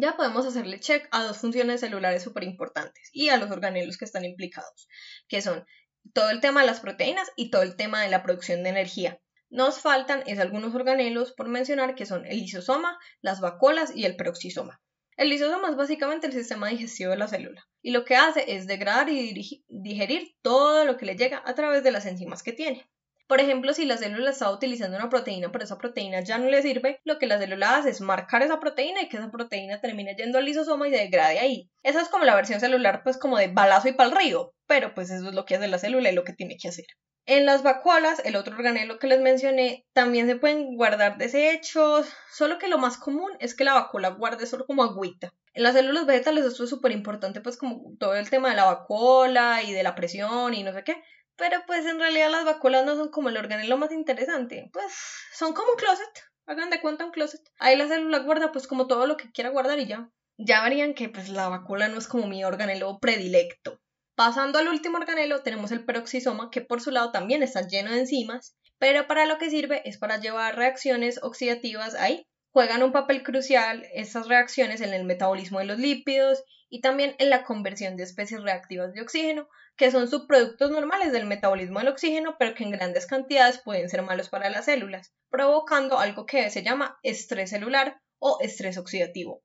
ya 0.00 0.16
podemos 0.16 0.46
hacerle 0.46 0.80
check 0.80 1.06
a 1.10 1.22
dos 1.22 1.38
funciones 1.38 1.80
celulares 1.80 2.22
súper 2.22 2.44
importantes 2.44 3.10
y 3.12 3.28
a 3.28 3.36
los 3.36 3.50
organelos 3.50 3.98
que 3.98 4.06
están 4.06 4.24
implicados, 4.24 4.88
que 5.28 5.42
son 5.42 5.64
todo 6.12 6.30
el 6.30 6.40
tema 6.40 6.60
de 6.60 6.66
las 6.66 6.80
proteínas 6.80 7.30
y 7.36 7.50
todo 7.50 7.62
el 7.62 7.76
tema 7.76 8.02
de 8.02 8.08
la 8.08 8.22
producción 8.22 8.62
de 8.62 8.70
energía. 8.70 9.20
Nos 9.50 9.80
faltan 9.80 10.22
es 10.26 10.38
algunos 10.38 10.74
organelos 10.74 11.32
por 11.32 11.48
mencionar 11.48 11.94
que 11.94 12.06
son 12.06 12.24
el 12.26 12.38
lisosoma, 12.38 12.98
las 13.20 13.40
vacuolas 13.40 13.94
y 13.94 14.04
el 14.04 14.16
peroxisoma. 14.16 14.80
El 15.16 15.28
lisosoma 15.28 15.68
es 15.68 15.76
básicamente 15.76 16.26
el 16.26 16.32
sistema 16.32 16.68
digestivo 16.68 17.10
de 17.10 17.18
la 17.18 17.28
célula 17.28 17.66
y 17.82 17.90
lo 17.90 18.04
que 18.04 18.16
hace 18.16 18.54
es 18.54 18.66
degradar 18.66 19.08
y 19.10 19.62
digerir 19.68 20.36
todo 20.42 20.84
lo 20.84 20.96
que 20.96 21.06
le 21.06 21.16
llega 21.16 21.42
a 21.44 21.54
través 21.54 21.82
de 21.82 21.90
las 21.90 22.06
enzimas 22.06 22.42
que 22.42 22.52
tiene. 22.52 22.88
Por 23.30 23.40
ejemplo, 23.40 23.72
si 23.72 23.84
la 23.84 23.96
célula 23.96 24.30
está 24.30 24.50
utilizando 24.50 24.96
una 24.96 25.08
proteína, 25.08 25.52
pero 25.52 25.62
esa 25.62 25.78
proteína 25.78 26.18
ya 26.18 26.36
no 26.36 26.46
le 26.46 26.62
sirve, 26.62 27.00
lo 27.04 27.20
que 27.20 27.28
la 27.28 27.38
célula 27.38 27.76
hace 27.76 27.90
es 27.90 28.00
marcar 28.00 28.42
esa 28.42 28.58
proteína 28.58 29.02
y 29.02 29.08
que 29.08 29.18
esa 29.18 29.30
proteína 29.30 29.80
termine 29.80 30.16
yendo 30.16 30.38
al 30.38 30.46
lisosoma 30.46 30.88
y 30.88 30.90
degrade 30.90 31.38
ahí. 31.38 31.70
Esa 31.84 32.00
es 32.00 32.08
como 32.08 32.24
la 32.24 32.34
versión 32.34 32.58
celular, 32.58 33.02
pues 33.04 33.18
como 33.18 33.38
de 33.38 33.46
balazo 33.46 33.86
y 33.86 33.92
pal 33.92 34.10
río, 34.10 34.52
pero 34.66 34.96
pues 34.96 35.12
eso 35.12 35.28
es 35.28 35.34
lo 35.36 35.44
que 35.44 35.54
hace 35.54 35.68
la 35.68 35.78
célula 35.78 36.10
y 36.10 36.14
lo 36.16 36.24
que 36.24 36.32
tiene 36.32 36.56
que 36.60 36.70
hacer. 36.70 36.86
En 37.24 37.46
las 37.46 37.62
vacuolas, 37.62 38.20
el 38.24 38.34
otro 38.34 38.56
organelo 38.56 38.98
que 38.98 39.06
les 39.06 39.20
mencioné, 39.20 39.86
también 39.92 40.26
se 40.26 40.34
pueden 40.34 40.74
guardar 40.74 41.16
desechos, 41.16 42.12
solo 42.32 42.58
que 42.58 42.66
lo 42.66 42.78
más 42.78 42.98
común 42.98 43.30
es 43.38 43.54
que 43.54 43.62
la 43.62 43.74
vacuola 43.74 44.08
guarde 44.08 44.44
solo 44.46 44.66
como 44.66 44.82
agüita. 44.82 45.32
En 45.52 45.62
las 45.62 45.74
células 45.74 46.04
vegetales 46.04 46.44
esto 46.44 46.64
es 46.64 46.70
súper 46.70 46.90
importante, 46.90 47.40
pues 47.40 47.56
como 47.56 47.94
todo 48.00 48.16
el 48.16 48.28
tema 48.28 48.50
de 48.50 48.56
la 48.56 48.64
vacuola 48.64 49.62
y 49.62 49.72
de 49.72 49.84
la 49.84 49.94
presión 49.94 50.52
y 50.52 50.64
no 50.64 50.72
sé 50.72 50.82
qué, 50.82 50.96
pero 51.40 51.64
pues 51.66 51.86
en 51.86 51.98
realidad 51.98 52.30
las 52.30 52.44
vacuolas 52.44 52.84
no 52.84 52.96
son 52.96 53.08
como 53.08 53.30
el 53.30 53.36
organelo 53.38 53.78
más 53.78 53.90
interesante. 53.92 54.68
Pues 54.74 54.92
son 55.32 55.54
como 55.54 55.72
un 55.72 55.78
closet. 55.78 56.06
Hagan 56.46 56.68
de 56.68 56.82
cuenta 56.82 57.06
un 57.06 57.12
closet. 57.12 57.40
Ahí 57.58 57.76
la 57.76 57.88
célula 57.88 58.18
guarda 58.18 58.52
pues 58.52 58.66
como 58.66 58.86
todo 58.86 59.06
lo 59.06 59.16
que 59.16 59.32
quiera 59.32 59.48
guardar 59.48 59.78
y 59.78 59.86
ya. 59.86 60.10
Ya 60.36 60.62
verían 60.62 60.92
que 60.92 61.08
pues 61.08 61.30
la 61.30 61.48
vacuola 61.48 61.88
no 61.88 61.96
es 61.96 62.08
como 62.08 62.26
mi 62.26 62.44
organelo 62.44 62.98
predilecto. 63.00 63.80
Pasando 64.14 64.58
al 64.58 64.68
último 64.68 64.98
organelo 64.98 65.42
tenemos 65.42 65.72
el 65.72 65.86
peroxisoma 65.86 66.50
que 66.50 66.60
por 66.60 66.82
su 66.82 66.90
lado 66.90 67.10
también 67.10 67.42
está 67.42 67.66
lleno 67.66 67.90
de 67.90 68.00
enzimas, 68.00 68.54
pero 68.78 69.06
para 69.06 69.24
lo 69.24 69.38
que 69.38 69.48
sirve 69.48 69.80
es 69.88 69.96
para 69.96 70.20
llevar 70.20 70.56
reacciones 70.56 71.22
oxidativas 71.22 71.94
ahí. 71.94 72.26
Juegan 72.52 72.82
un 72.82 72.92
papel 72.92 73.22
crucial 73.22 73.86
estas 73.94 74.28
reacciones 74.28 74.82
en 74.82 74.92
el 74.92 75.04
metabolismo 75.04 75.60
de 75.60 75.64
los 75.64 75.78
lípidos 75.78 76.44
y 76.70 76.80
también 76.80 77.16
en 77.18 77.28
la 77.28 77.42
conversión 77.42 77.96
de 77.96 78.04
especies 78.04 78.42
reactivas 78.42 78.94
de 78.94 79.02
oxígeno, 79.02 79.48
que 79.76 79.90
son 79.90 80.08
subproductos 80.08 80.70
normales 80.70 81.12
del 81.12 81.26
metabolismo 81.26 81.80
del 81.80 81.88
oxígeno, 81.88 82.36
pero 82.38 82.54
que 82.54 82.64
en 82.64 82.70
grandes 82.70 83.06
cantidades 83.06 83.60
pueden 83.62 83.88
ser 83.88 84.02
malos 84.02 84.28
para 84.28 84.48
las 84.48 84.66
células, 84.66 85.12
provocando 85.28 85.98
algo 85.98 86.26
que 86.26 86.48
se 86.50 86.62
llama 86.62 86.98
estrés 87.02 87.50
celular 87.50 88.00
o 88.18 88.38
estrés 88.40 88.78
oxidativo. 88.78 89.42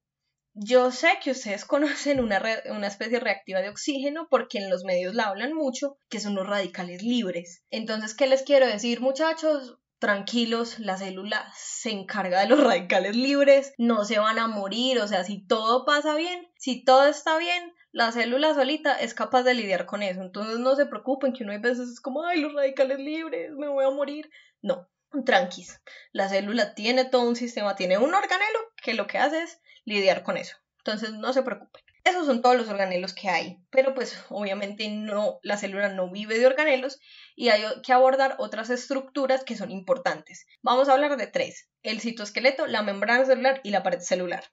Yo 0.53 0.91
sé 0.91 1.09
que 1.21 1.31
ustedes 1.31 1.65
conocen 1.65 2.19
una, 2.19 2.41
una, 2.69 2.87
especie 2.87 3.19
reactiva 3.19 3.61
de 3.61 3.69
oxígeno 3.69 4.27
porque 4.29 4.59
en 4.59 4.69
los 4.69 4.83
medios 4.83 5.15
la 5.15 5.25
hablan 5.25 5.53
mucho, 5.53 5.97
que 6.09 6.19
son 6.19 6.35
los 6.35 6.47
radicales 6.47 7.01
libres. 7.01 7.63
Entonces, 7.71 8.15
¿qué 8.15 8.27
les 8.27 8.43
quiero 8.43 8.67
decir, 8.67 9.01
muchachos? 9.01 9.79
Tranquilos, 9.99 10.79
la 10.79 10.97
célula 10.97 11.51
se 11.55 11.91
encarga 11.91 12.41
de 12.41 12.47
los 12.47 12.59
radicales 12.63 13.15
libres, 13.15 13.73
no 13.77 14.05
se 14.05 14.19
van 14.19 14.39
a 14.39 14.47
morir, 14.47 14.99
o 14.99 15.07
sea, 15.07 15.23
si 15.23 15.45
todo 15.45 15.85
pasa 15.85 16.15
bien, 16.15 16.47
si 16.57 16.83
todo 16.83 17.07
está 17.07 17.37
bien, 17.37 17.73
la 17.91 18.11
célula 18.11 18.53
solita 18.53 18.93
es 18.95 19.13
capaz 19.13 19.43
de 19.43 19.53
lidiar 19.53 19.85
con 19.85 20.03
eso, 20.03 20.21
entonces 20.21 20.59
no 20.59 20.75
se 20.75 20.85
preocupen 20.85 21.33
que 21.33 21.43
uno 21.43 21.53
hay 21.53 21.59
veces 21.59 21.89
es 21.89 22.01
como, 22.01 22.23
ay, 22.23 22.41
los 22.41 22.53
radicales 22.53 22.99
libres, 22.99 23.51
me 23.53 23.69
voy 23.69 23.85
a 23.85 23.91
morir, 23.91 24.29
no, 24.61 24.89
tranquis, 25.25 25.81
la 26.11 26.27
célula 26.27 26.75
tiene 26.75 27.05
todo 27.05 27.21
un 27.21 27.35
sistema, 27.35 27.75
tiene 27.75 27.97
un 27.97 28.13
organelo 28.13 28.59
que 28.81 28.93
lo 28.93 29.07
que 29.07 29.17
hace 29.17 29.43
es 29.43 29.61
lidiar 29.85 30.23
con 30.23 30.35
eso, 30.37 30.57
entonces 30.79 31.13
no 31.13 31.31
se 31.31 31.43
preocupen. 31.43 31.84
Esos 32.05 32.27
son 32.27 32.43
todos 32.43 32.55
los 32.55 32.69
organelos 32.69 33.15
que 33.15 33.29
hay, 33.29 33.57
pero 33.71 33.95
pues 33.95 34.23
obviamente 34.29 34.87
no, 34.89 35.39
la 35.41 35.57
célula 35.57 35.89
no 35.89 36.11
vive 36.11 36.37
de 36.37 36.45
organelos 36.45 36.99
y 37.35 37.49
hay 37.49 37.63
que 37.81 37.93
abordar 37.93 38.35
otras 38.37 38.69
estructuras 38.69 39.43
que 39.43 39.55
son 39.55 39.71
importantes. 39.71 40.45
Vamos 40.61 40.87
a 40.87 40.93
hablar 40.93 41.17
de 41.17 41.25
tres, 41.25 41.67
el 41.81 42.01
citoesqueleto, 42.01 42.67
la 42.67 42.83
membrana 42.83 43.25
celular 43.25 43.59
y 43.63 43.71
la 43.71 43.81
pared 43.81 44.01
celular. 44.01 44.43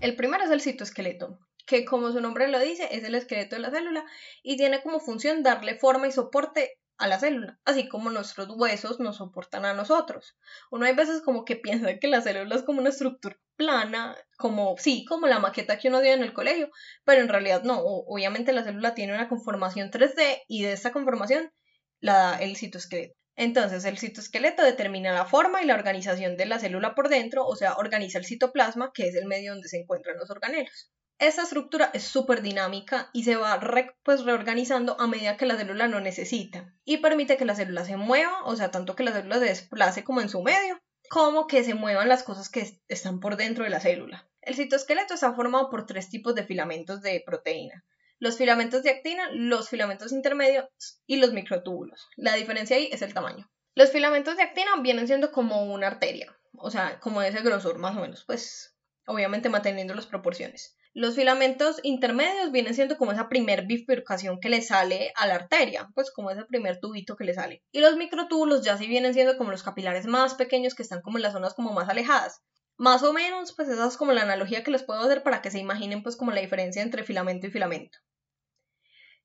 El 0.00 0.16
primero 0.16 0.42
es 0.42 0.50
el 0.50 0.60
citoesqueleto, 0.60 1.38
que 1.66 1.84
como 1.84 2.10
su 2.10 2.20
nombre 2.20 2.48
lo 2.48 2.58
dice, 2.58 2.88
es 2.90 3.04
el 3.04 3.14
esqueleto 3.14 3.54
de 3.54 3.62
la 3.62 3.70
célula 3.70 4.04
y 4.42 4.56
tiene 4.56 4.82
como 4.82 4.98
función 4.98 5.44
darle 5.44 5.76
forma 5.76 6.08
y 6.08 6.10
soporte 6.10 6.77
a 6.98 7.06
la 7.08 7.18
célula, 7.18 7.58
así 7.64 7.88
como 7.88 8.10
nuestros 8.10 8.48
huesos 8.50 9.00
nos 9.00 9.16
soportan 9.16 9.64
a 9.64 9.74
nosotros. 9.74 10.36
Uno 10.70 10.86
hay 10.86 10.94
veces 10.94 11.22
como 11.22 11.44
que 11.44 11.56
piensa 11.56 11.98
que 11.98 12.08
la 12.08 12.20
célula 12.20 12.56
es 12.56 12.62
como 12.62 12.80
una 12.80 12.90
estructura 12.90 13.36
plana, 13.56 14.16
como 14.36 14.76
sí, 14.78 15.04
como 15.04 15.26
la 15.26 15.38
maqueta 15.40 15.78
que 15.78 15.88
uno 15.88 16.00
dio 16.00 16.12
en 16.12 16.22
el 16.22 16.32
colegio, 16.32 16.70
pero 17.04 17.22
en 17.22 17.28
realidad 17.28 17.62
no, 17.64 17.80
obviamente 17.80 18.52
la 18.52 18.64
célula 18.64 18.94
tiene 18.94 19.14
una 19.14 19.28
conformación 19.28 19.90
3D 19.90 20.42
y 20.46 20.62
de 20.62 20.72
esta 20.72 20.92
conformación 20.92 21.52
la 22.00 22.12
da 22.14 22.38
el 22.38 22.56
citoesqueleto. 22.56 23.14
Entonces, 23.36 23.84
el 23.84 23.98
citoesqueleto 23.98 24.64
determina 24.64 25.12
la 25.12 25.24
forma 25.24 25.62
y 25.62 25.66
la 25.66 25.74
organización 25.74 26.36
de 26.36 26.46
la 26.46 26.58
célula 26.58 26.96
por 26.96 27.08
dentro, 27.08 27.46
o 27.46 27.54
sea, 27.54 27.76
organiza 27.76 28.18
el 28.18 28.26
citoplasma, 28.26 28.90
que 28.92 29.06
es 29.08 29.14
el 29.14 29.26
medio 29.26 29.52
donde 29.52 29.68
se 29.68 29.78
encuentran 29.78 30.18
los 30.18 30.28
organelos. 30.30 30.90
Esta 31.18 31.42
estructura 31.42 31.90
es 31.94 32.04
súper 32.04 32.42
dinámica 32.42 33.10
y 33.12 33.24
se 33.24 33.34
va 33.34 33.58
pues, 34.04 34.24
reorganizando 34.24 35.00
a 35.00 35.08
medida 35.08 35.36
que 35.36 35.46
la 35.46 35.56
célula 35.56 35.88
lo 35.88 35.98
necesita 36.00 36.72
y 36.84 36.98
permite 36.98 37.36
que 37.36 37.44
la 37.44 37.56
célula 37.56 37.84
se 37.84 37.96
mueva, 37.96 38.44
o 38.44 38.54
sea, 38.54 38.70
tanto 38.70 38.94
que 38.94 39.02
la 39.02 39.12
célula 39.12 39.40
se 39.40 39.46
desplace 39.46 40.04
como 40.04 40.20
en 40.20 40.28
su 40.28 40.42
medio, 40.42 40.78
como 41.10 41.48
que 41.48 41.64
se 41.64 41.74
muevan 41.74 42.08
las 42.08 42.22
cosas 42.22 42.48
que 42.48 42.80
están 42.86 43.18
por 43.18 43.36
dentro 43.36 43.64
de 43.64 43.70
la 43.70 43.80
célula. 43.80 44.28
El 44.42 44.54
citoesqueleto 44.54 45.14
está 45.14 45.34
formado 45.34 45.70
por 45.70 45.86
tres 45.86 46.08
tipos 46.08 46.36
de 46.36 46.44
filamentos 46.44 47.02
de 47.02 47.20
proteína. 47.26 47.84
Los 48.20 48.38
filamentos 48.38 48.84
de 48.84 48.90
actina, 48.90 49.28
los 49.32 49.68
filamentos 49.68 50.12
intermedios 50.12 50.66
y 51.06 51.16
los 51.16 51.32
microtúbulos. 51.32 52.08
La 52.16 52.34
diferencia 52.34 52.76
ahí 52.76 52.90
es 52.92 53.02
el 53.02 53.12
tamaño. 53.12 53.50
Los 53.74 53.90
filamentos 53.90 54.36
de 54.36 54.44
actina 54.44 54.70
vienen 54.82 55.08
siendo 55.08 55.32
como 55.32 55.64
una 55.64 55.88
arteria, 55.88 56.36
o 56.54 56.70
sea, 56.70 57.00
como 57.00 57.22
ese 57.22 57.42
grosor 57.42 57.78
más 57.78 57.96
o 57.96 58.00
menos, 58.00 58.24
pues 58.24 58.77
obviamente 59.08 59.48
manteniendo 59.48 59.94
las 59.94 60.06
proporciones. 60.06 60.76
Los 60.94 61.16
filamentos 61.16 61.80
intermedios 61.82 62.52
vienen 62.52 62.74
siendo 62.74 62.96
como 62.96 63.12
esa 63.12 63.28
primer 63.28 63.66
bifurcación 63.66 64.38
que 64.38 64.48
le 64.48 64.62
sale 64.62 65.12
a 65.16 65.26
la 65.26 65.34
arteria, 65.34 65.88
pues 65.94 66.10
como 66.10 66.30
ese 66.30 66.44
primer 66.44 66.78
tubito 66.78 67.16
que 67.16 67.24
le 67.24 67.34
sale. 67.34 67.62
Y 67.72 67.80
los 67.80 67.96
microtúbulos 67.96 68.62
ya 68.64 68.76
sí 68.76 68.86
vienen 68.86 69.14
siendo 69.14 69.36
como 69.36 69.50
los 69.50 69.62
capilares 69.62 70.06
más 70.06 70.34
pequeños 70.34 70.74
que 70.74 70.82
están 70.82 71.02
como 71.02 71.18
en 71.18 71.22
las 71.22 71.32
zonas 71.32 71.54
como 71.54 71.72
más 71.72 71.88
alejadas. 71.88 72.42
Más 72.76 73.02
o 73.02 73.12
menos, 73.12 73.54
pues 73.54 73.68
esa 73.68 73.88
es 73.88 73.96
como 73.96 74.12
la 74.12 74.22
analogía 74.22 74.62
que 74.62 74.70
les 74.70 74.84
puedo 74.84 75.00
hacer 75.00 75.22
para 75.22 75.42
que 75.42 75.50
se 75.50 75.58
imaginen 75.58 76.02
pues 76.02 76.16
como 76.16 76.30
la 76.30 76.40
diferencia 76.40 76.82
entre 76.82 77.02
filamento 77.02 77.46
y 77.46 77.50
filamento. 77.50 77.98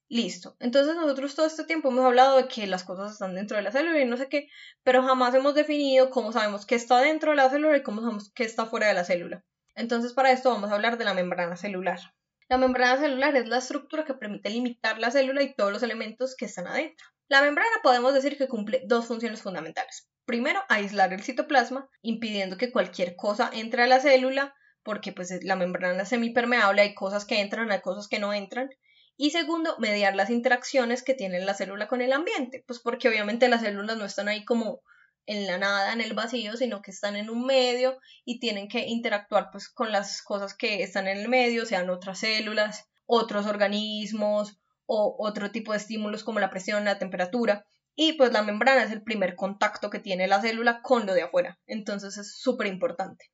Listo. 0.10 0.56
Entonces 0.60 0.96
nosotros 0.96 1.36
todo 1.36 1.48
este 1.48 1.63
tiempo 1.63 1.89
hemos 1.89 2.06
hablado 2.06 2.38
de 2.38 2.48
que 2.48 2.67
las 2.67 2.84
cosas 2.84 3.13
están 3.13 3.36
dentro 3.36 3.58
de 3.58 3.63
la 3.63 3.72
célula 3.72 4.00
y 4.00 4.06
no 4.06 4.15
sé 4.17 4.30
qué, 4.30 4.48
pero 4.84 5.02
jamás 5.02 5.34
hemos 5.34 5.56
definido 5.56 6.10
cómo 6.10 6.32
sabemos 6.32 6.65
qué 6.65 6.76
está 6.76 7.00
dentro 7.00 7.32
de 7.32 7.38
la 7.38 7.50
célula 7.50 7.78
y 7.78 7.84
cómo 7.84 8.02
sabemos 8.02 8.32
qué 8.34 8.43
está 8.43 8.67
fuera 8.67 8.88
de 8.88 8.93
la 8.93 9.06
célula. 9.06 9.43
Entonces 9.76 10.14
para 10.14 10.32
esto 10.32 10.50
vamos 10.50 10.72
a 10.72 10.76
hablar 10.76 10.98
de 10.98 11.06
la 11.06 11.14
membrana 11.14 11.56
celular. 11.56 12.00
La 12.50 12.58
membrana 12.58 13.00
celular 13.00 13.36
es 13.36 13.48
la 13.48 13.58
estructura 13.58 14.06
que 14.06 14.14
permite 14.14 14.50
limitar 14.50 15.00
la 15.00 15.12
célula 15.12 15.42
y 15.42 15.56
todos 15.56 15.72
los 15.72 15.82
elementos 15.82 16.36
que 16.36 16.46
están 16.46 16.68
adentro. 16.68 17.08
La 17.28 17.42
membrana 17.42 17.72
podemos 17.82 18.14
decir 18.14 18.38
que 18.38 18.48
cumple 18.48 18.84
dos 18.86 19.08
funciones 19.08 19.42
fundamentales. 19.42 20.08
Primero, 20.26 20.62
aislar 20.70 21.14
el 21.14 21.24
citoplasma, 21.24 21.90
impidiendo 22.02 22.58
que 22.58 22.72
cualquier 22.72 23.16
cosa 23.16 23.50
entre 23.54 23.84
a 23.84 23.88
la 23.88 24.00
célula, 24.00 24.54
porque 24.84 25.14
pues 25.14 25.44
la 25.44 25.56
membrana 25.56 26.04
es 26.04 26.10
semipermeable, 26.10 26.82
hay 26.82 26.94
cosas 26.94 27.26
que 27.26 27.40
entran, 27.40 27.72
hay 27.72 27.82
cosas 27.82 28.08
que 28.08 28.20
no 28.20 28.34
entran. 28.34 28.70
Y 29.18 29.32
segundo, 29.32 29.76
mediar 29.80 30.16
las 30.16 30.30
interacciones 30.30 31.04
que 31.04 31.14
tiene 31.14 31.40
la 31.40 31.54
célula 31.54 31.88
con 31.88 32.02
el 32.02 32.14
ambiente, 32.14 32.64
pues 32.68 32.80
porque 32.80 33.10
obviamente 33.10 33.48
las 33.48 33.62
células 33.62 33.98
no 33.98 34.06
están 34.06 34.28
ahí 34.28 34.44
como 34.46 34.82
en 35.26 35.48
la 35.48 35.58
nada, 35.58 35.94
en 35.94 36.02
el 36.02 36.14
vacío, 36.14 36.58
sino 36.58 36.82
que 36.82 36.92
están 36.92 37.16
en 37.16 37.30
un 37.30 37.46
medio 37.46 37.98
y 38.26 38.40
tienen 38.40 38.68
que 38.68 38.88
interactuar 38.88 39.50
pues 39.52 39.70
con 39.70 39.92
las 39.92 40.22
cosas 40.22 40.56
que 40.56 40.84
están 40.84 41.08
en 41.08 41.18
el 41.18 41.30
medio, 41.30 41.66
sean 41.66 41.90
otras 41.90 42.20
células, 42.20 42.86
otros 43.06 43.46
organismos 43.46 44.58
o 44.86 45.16
otro 45.20 45.52
tipo 45.52 45.72
de 45.72 45.78
estímulos 45.78 46.24
como 46.24 46.40
la 46.40 46.50
presión, 46.50 46.86
la 46.86 47.00
temperatura. 47.00 47.66
Y 47.96 48.14
pues 48.14 48.34
la 48.34 48.42
membrana 48.42 48.84
es 48.84 48.92
el 48.92 49.04
primer 49.04 49.36
contacto 49.36 49.90
que 49.90 50.00
tiene 50.00 50.28
la 50.28 50.42
célula 50.42 50.82
con 50.82 51.06
lo 51.06 51.14
de 51.14 51.24
afuera. 51.24 51.60
Entonces 51.68 52.18
es 52.18 52.38
súper 52.40 52.68
importante. 52.68 53.26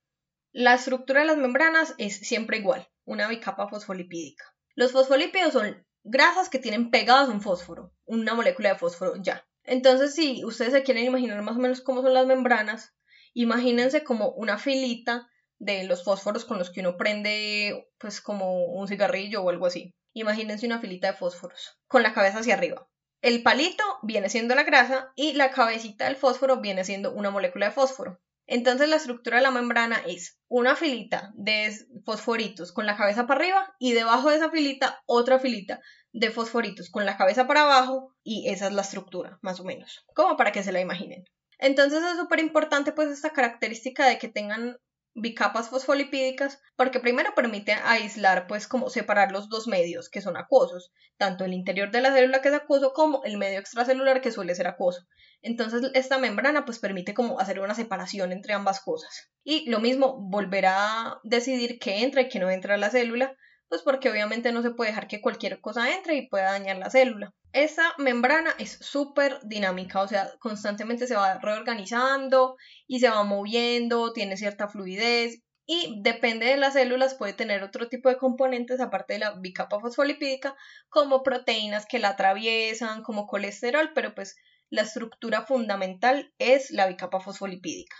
La 0.52 0.74
estructura 0.74 1.22
de 1.22 1.28
las 1.28 1.38
membranas 1.38 1.94
es 1.98 2.18
siempre 2.18 2.58
igual, 2.58 2.88
una 3.06 3.28
bicapa 3.28 3.70
fosfolipídica. 3.70 4.44
Los 4.76 4.92
fosfolípidos 4.92 5.54
son 5.54 5.86
grasas 6.04 6.50
que 6.50 6.60
tienen 6.60 6.90
pegadas 6.90 7.30
un 7.30 7.42
fósforo, 7.42 7.94
una 8.06 8.34
molécula 8.34 8.70
de 8.70 8.80
fósforo 8.80 9.14
ya. 9.22 9.46
Entonces, 9.70 10.16
si 10.16 10.44
ustedes 10.44 10.74
se 10.74 10.82
quieren 10.82 11.06
imaginar 11.06 11.44
más 11.44 11.56
o 11.56 11.60
menos 11.60 11.82
cómo 11.82 12.02
son 12.02 12.16
las 12.16 12.26
membranas, 12.26 12.96
imagínense 13.36 14.04
como 14.04 14.32
una 14.32 14.58
filita 14.58 15.30
de 15.60 15.84
los 15.84 16.04
fósforos 16.04 16.44
con 16.44 16.58
los 16.58 16.72
que 16.72 16.80
uno 16.80 16.98
prende, 16.98 17.88
pues 18.00 18.20
como 18.20 18.66
un 18.66 18.88
cigarrillo 18.88 19.44
o 19.44 19.50
algo 19.52 19.68
así. 19.68 19.94
Imagínense 20.14 20.66
una 20.66 20.80
filita 20.80 21.12
de 21.12 21.18
fósforos 21.18 21.78
con 21.88 22.02
la 22.02 22.16
cabeza 22.16 22.40
hacia 22.40 22.56
arriba. 22.56 22.90
El 23.22 23.44
palito 23.44 23.84
viene 24.02 24.30
siendo 24.30 24.56
la 24.56 24.64
grasa 24.64 25.12
y 25.16 25.34
la 25.34 25.52
cabecita 25.52 26.06
del 26.06 26.16
fósforo 26.16 26.62
viene 26.62 26.84
siendo 26.84 27.14
una 27.14 27.30
molécula 27.30 27.68
de 27.68 27.72
fósforo. 27.72 28.20
Entonces 28.48 28.90
la 28.90 28.96
estructura 28.96 29.38
de 29.38 29.44
la 29.44 29.52
membrana 29.52 30.02
es 30.08 30.40
una 30.48 30.76
filita 30.76 31.32
de 31.36 31.72
fosforitos 32.04 32.72
con 32.72 32.88
la 32.88 32.98
cabeza 32.98 33.28
para 33.28 33.42
arriba 33.42 33.76
y 33.78 33.94
debajo 33.94 34.32
de 34.32 34.38
esa 34.38 34.50
filita 34.50 35.04
otra 35.06 35.38
filita 35.38 35.80
de 36.12 36.32
fosforitos 36.32 36.90
con 36.90 37.06
la 37.06 37.18
cabeza 37.18 37.48
para 37.48 37.64
abajo 37.64 38.16
y 38.24 38.50
esa 38.50 38.68
es 38.68 38.74
la 38.74 38.82
estructura, 38.82 39.40
más 39.42 39.60
o 39.60 39.64
menos, 39.64 40.06
como 40.16 40.38
para 40.38 40.52
que 40.52 40.64
se 40.64 40.72
la 40.72 40.80
imaginen. 40.80 41.26
Entonces 41.60 42.04
es 42.04 42.18
súper 42.18 42.40
importante 42.40 42.92
pues 42.92 43.10
esta 43.10 43.32
característica 43.32 44.08
de 44.08 44.18
que 44.18 44.30
tengan 44.30 44.78
bicapas 45.14 45.70
fosfolipídicas 45.70 46.62
porque 46.76 47.00
primero 47.00 47.34
permite 47.36 47.74
aislar 47.74 48.48
pues 48.48 48.68
como 48.68 48.90
separar 48.90 49.32
los 49.32 49.50
dos 49.50 49.68
medios 49.68 50.10
que 50.10 50.22
son 50.22 50.38
acuosos, 50.38 50.92
tanto 51.18 51.44
el 51.44 51.54
interior 51.54 51.92
de 51.92 52.02
la 52.02 52.14
célula 52.14 52.42
que 52.42 52.50
es 52.50 52.56
acuoso 52.56 52.94
como 52.94 53.24
el 53.24 53.38
medio 53.38 53.60
extracelular 53.60 54.22
que 54.22 54.32
suele 54.32 54.56
ser 54.56 54.68
acuoso. 54.68 55.02
Entonces 55.42 55.92
esta 55.94 56.18
membrana 56.18 56.66
pues 56.66 56.80
permite 56.80 57.14
como 57.14 57.40
hacer 57.40 57.60
una 57.60 57.76
separación 57.76 58.32
entre 58.32 58.54
ambas 58.54 58.82
cosas. 58.82 59.30
Y 59.44 59.70
lo 59.70 59.80
mismo, 59.80 60.18
volver 60.30 60.68
a 60.68 61.20
decidir 61.24 61.80
qué 61.80 62.04
entra 62.04 62.22
y 62.22 62.30
qué 62.30 62.40
no 62.40 62.50
entra 62.50 62.76
a 62.76 62.78
la 62.78 62.90
célula, 62.90 63.36
pues 63.70 63.84
porque 63.84 64.10
obviamente 64.10 64.52
no 64.52 64.62
se 64.62 64.72
puede 64.72 64.90
dejar 64.90 65.08
que 65.08 65.22
cualquier 65.22 65.62
cosa 65.62 65.96
entre 65.96 66.16
y 66.16 66.28
pueda 66.28 66.52
dañar 66.52 66.78
la 66.78 66.90
célula. 66.90 67.34
Esa 67.54 67.94
membrana 67.98 68.54
es 68.58 68.78
súper 68.82 69.40
dinámica, 69.44 70.02
o 70.02 70.08
sea, 70.08 70.30
constantemente 70.40 71.08
se 71.08 71.16
va 71.16 71.40
reorganizando 71.40 72.58
y 72.88 73.00
se 73.00 73.10
va 73.10 73.24
moviendo, 73.24 74.12
tiene 74.12 74.38
cierta 74.38 74.68
fluidez 74.68 75.42
y 75.66 76.02
depende 76.02 76.48
de 76.48 76.58
las 76.58 76.74
células 76.74 77.14
puede 77.14 77.34
tener 77.34 77.62
otro 77.62 77.90
tipo 77.90 78.10
de 78.10 78.18
componentes 78.18 78.80
aparte 78.80 79.14
de 79.14 79.20
la 79.20 79.36
bicapa 79.40 79.80
fosfolipídica 79.80 80.56
como 80.90 81.22
proteínas 81.22 81.86
que 81.86 82.00
la 82.00 82.10
atraviesan, 82.10 83.04
como 83.04 83.28
colesterol, 83.28 83.92
pero 83.94 84.16
pues 84.16 84.36
la 84.72 84.82
estructura 84.82 85.46
fundamental 85.46 86.34
es 86.40 86.72
la 86.72 86.88
bicapa 86.88 87.20
fosfolipídica. 87.20 87.96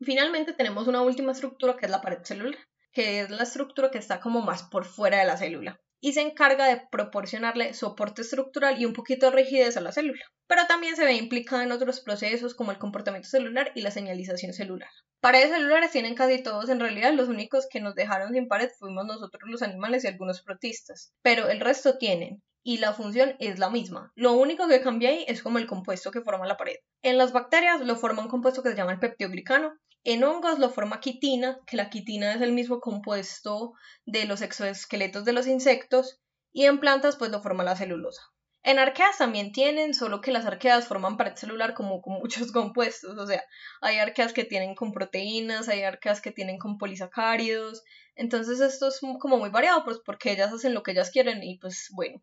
Finalmente 0.00 0.52
tenemos 0.52 0.88
una 0.88 1.02
última 1.02 1.30
estructura 1.30 1.76
que 1.76 1.86
es 1.86 1.92
la 1.92 2.00
pared 2.00 2.22
celular, 2.24 2.58
que 2.96 3.20
es 3.20 3.28
la 3.28 3.42
estructura 3.42 3.90
que 3.90 3.98
está 3.98 4.20
como 4.20 4.40
más 4.40 4.62
por 4.62 4.86
fuera 4.86 5.18
de 5.18 5.26
la 5.26 5.36
célula 5.36 5.78
y 6.00 6.14
se 6.14 6.22
encarga 6.22 6.66
de 6.66 6.80
proporcionarle 6.90 7.74
soporte 7.74 8.22
estructural 8.22 8.80
y 8.80 8.86
un 8.86 8.94
poquito 8.94 9.26
de 9.26 9.36
rigidez 9.36 9.76
a 9.76 9.82
la 9.82 9.92
célula. 9.92 10.24
Pero 10.46 10.66
también 10.66 10.96
se 10.96 11.04
ve 11.04 11.12
implicada 11.12 11.62
en 11.62 11.72
otros 11.72 12.00
procesos 12.00 12.54
como 12.54 12.70
el 12.70 12.78
comportamiento 12.78 13.28
celular 13.28 13.70
y 13.74 13.82
la 13.82 13.90
señalización 13.90 14.54
celular. 14.54 14.88
Paredes 15.20 15.50
celulares 15.50 15.90
tienen 15.90 16.14
casi 16.14 16.42
todos, 16.42 16.70
en 16.70 16.80
realidad 16.80 17.12
los 17.12 17.28
únicos 17.28 17.66
que 17.70 17.80
nos 17.80 17.94
dejaron 17.94 18.32
sin 18.32 18.48
pared 18.48 18.70
fuimos 18.78 19.04
nosotros 19.04 19.42
los 19.44 19.60
animales 19.60 20.04
y 20.04 20.06
algunos 20.06 20.40
protistas, 20.40 21.12
pero 21.20 21.50
el 21.50 21.60
resto 21.60 21.98
tienen 21.98 22.42
y 22.66 22.78
la 22.78 22.92
función 22.92 23.36
es 23.38 23.60
la 23.60 23.70
misma. 23.70 24.10
Lo 24.16 24.32
único 24.32 24.66
que 24.66 24.80
cambia 24.80 25.10
ahí 25.10 25.24
es 25.28 25.40
como 25.40 25.58
el 25.58 25.68
compuesto 25.68 26.10
que 26.10 26.20
forma 26.20 26.48
la 26.48 26.56
pared. 26.56 26.74
En 27.00 27.16
las 27.16 27.32
bacterias 27.32 27.80
lo 27.80 27.94
forma 27.94 28.22
un 28.22 28.28
compuesto 28.28 28.60
que 28.60 28.70
se 28.70 28.74
llama 28.74 28.90
el 28.90 28.98
peptidoglicano. 28.98 29.72
En 30.02 30.24
hongos 30.24 30.58
lo 30.58 30.68
forma 30.68 30.98
quitina, 30.98 31.60
que 31.64 31.76
la 31.76 31.90
quitina 31.90 32.34
es 32.34 32.40
el 32.40 32.50
mismo 32.50 32.80
compuesto 32.80 33.74
de 34.04 34.24
los 34.24 34.42
exoesqueletos 34.42 35.24
de 35.24 35.32
los 35.32 35.46
insectos. 35.46 36.18
Y 36.52 36.64
en 36.64 36.80
plantas 36.80 37.14
pues 37.14 37.30
lo 37.30 37.40
forma 37.40 37.62
la 37.62 37.76
celulosa. 37.76 38.22
En 38.64 38.80
arqueas 38.80 39.18
también 39.18 39.52
tienen, 39.52 39.94
solo 39.94 40.20
que 40.20 40.32
las 40.32 40.44
arqueas 40.44 40.88
forman 40.88 41.16
pared 41.16 41.36
celular 41.36 41.72
como 41.72 42.02
con 42.02 42.14
muchos 42.18 42.50
compuestos, 42.50 43.16
o 43.16 43.26
sea, 43.28 43.44
hay 43.80 43.98
arqueas 43.98 44.32
que 44.32 44.42
tienen 44.42 44.74
con 44.74 44.90
proteínas, 44.90 45.68
hay 45.68 45.84
arqueas 45.84 46.20
que 46.20 46.32
tienen 46.32 46.58
con 46.58 46.78
polisacáridos, 46.78 47.84
entonces 48.16 48.58
esto 48.58 48.88
es 48.88 48.98
como 49.20 49.36
muy 49.36 49.50
variado, 49.50 49.84
pues 49.84 49.98
porque 50.04 50.32
ellas 50.32 50.52
hacen 50.52 50.74
lo 50.74 50.82
que 50.82 50.90
ellas 50.90 51.12
quieren 51.12 51.44
y 51.44 51.58
pues 51.60 51.90
bueno, 51.92 52.20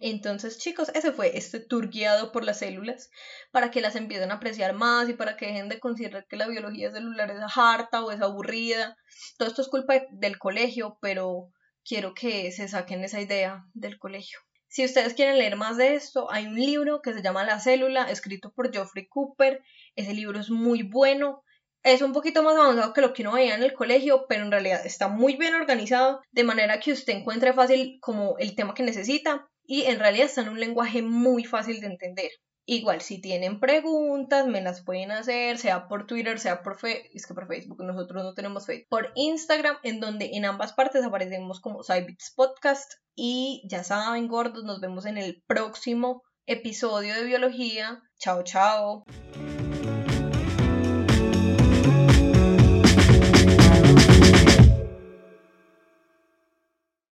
entonces, 0.00 0.58
chicos, 0.58 0.90
ese 0.94 1.12
fue 1.12 1.36
este 1.36 1.60
tour 1.60 1.88
guiado 1.88 2.30
por 2.32 2.44
las 2.44 2.58
células 2.60 3.10
para 3.50 3.70
que 3.70 3.80
las 3.80 3.96
empiecen 3.96 4.30
a 4.30 4.34
apreciar 4.34 4.72
más 4.74 5.08
y 5.08 5.14
para 5.14 5.36
que 5.36 5.46
dejen 5.46 5.68
de 5.68 5.80
considerar 5.80 6.26
que 6.28 6.36
la 6.36 6.46
biología 6.46 6.90
celular 6.90 7.30
es 7.30 7.40
harta 7.56 8.04
o 8.04 8.10
es 8.10 8.20
aburrida. 8.20 8.96
Todo 9.36 9.48
esto 9.48 9.62
es 9.62 9.68
culpa 9.68 9.94
del 10.10 10.38
colegio, 10.38 10.98
pero 11.00 11.50
quiero 11.84 12.14
que 12.14 12.52
se 12.52 12.68
saquen 12.68 13.02
esa 13.02 13.20
idea 13.20 13.64
del 13.74 13.98
colegio. 13.98 14.38
Si 14.68 14.84
ustedes 14.84 15.14
quieren 15.14 15.38
leer 15.38 15.56
más 15.56 15.76
de 15.78 15.94
esto, 15.94 16.30
hay 16.30 16.46
un 16.46 16.56
libro 16.56 17.00
que 17.00 17.14
se 17.14 17.22
llama 17.22 17.44
La 17.44 17.58
célula, 17.58 18.10
escrito 18.10 18.52
por 18.52 18.72
Geoffrey 18.72 19.06
Cooper. 19.08 19.62
Ese 19.96 20.12
libro 20.12 20.38
es 20.38 20.50
muy 20.50 20.82
bueno. 20.82 21.42
Es 21.82 22.02
un 22.02 22.12
poquito 22.12 22.42
más 22.42 22.56
avanzado 22.56 22.92
que 22.92 23.00
lo 23.00 23.14
que 23.14 23.22
uno 23.22 23.32
veía 23.32 23.54
en 23.54 23.62
el 23.62 23.72
colegio, 23.72 24.26
pero 24.28 24.44
en 24.44 24.50
realidad 24.50 24.84
está 24.84 25.08
muy 25.08 25.36
bien 25.36 25.54
organizado, 25.54 26.20
de 26.32 26.44
manera 26.44 26.80
que 26.80 26.92
usted 26.92 27.14
encuentre 27.14 27.54
fácil 27.54 27.98
como 28.00 28.36
el 28.38 28.54
tema 28.54 28.74
que 28.74 28.82
necesita 28.82 29.48
y 29.68 29.82
en 29.82 30.00
realidad 30.00 30.26
está 30.26 30.40
en 30.40 30.48
un 30.48 30.58
lenguaje 30.58 31.02
muy 31.02 31.44
fácil 31.44 31.80
de 31.80 31.88
entender. 31.88 32.30
Igual, 32.64 33.02
si 33.02 33.20
tienen 33.20 33.60
preguntas, 33.60 34.46
me 34.46 34.62
las 34.62 34.82
pueden 34.82 35.10
hacer, 35.10 35.58
sea 35.58 35.88
por 35.88 36.06
Twitter, 36.06 36.38
sea 36.38 36.62
por 36.62 36.78
Facebook, 36.78 37.10
es 37.12 37.26
que 37.26 37.34
por 37.34 37.46
Facebook 37.46 37.82
nosotros 37.84 38.24
no 38.24 38.34
tenemos 38.34 38.66
Facebook, 38.66 38.88
por 38.88 39.12
Instagram, 39.14 39.76
en 39.82 40.00
donde 40.00 40.30
en 40.34 40.46
ambas 40.46 40.72
partes 40.72 41.04
aparecemos 41.04 41.60
como 41.60 41.82
Cybits 41.82 42.32
Podcast. 42.34 42.94
Y 43.14 43.62
ya 43.70 43.84
saben, 43.84 44.26
gordos, 44.26 44.64
nos 44.64 44.80
vemos 44.80 45.04
en 45.04 45.18
el 45.18 45.42
próximo 45.46 46.22
episodio 46.46 47.14
de 47.14 47.24
biología. 47.24 48.02
Chao, 48.18 48.42
chao. 48.42 49.04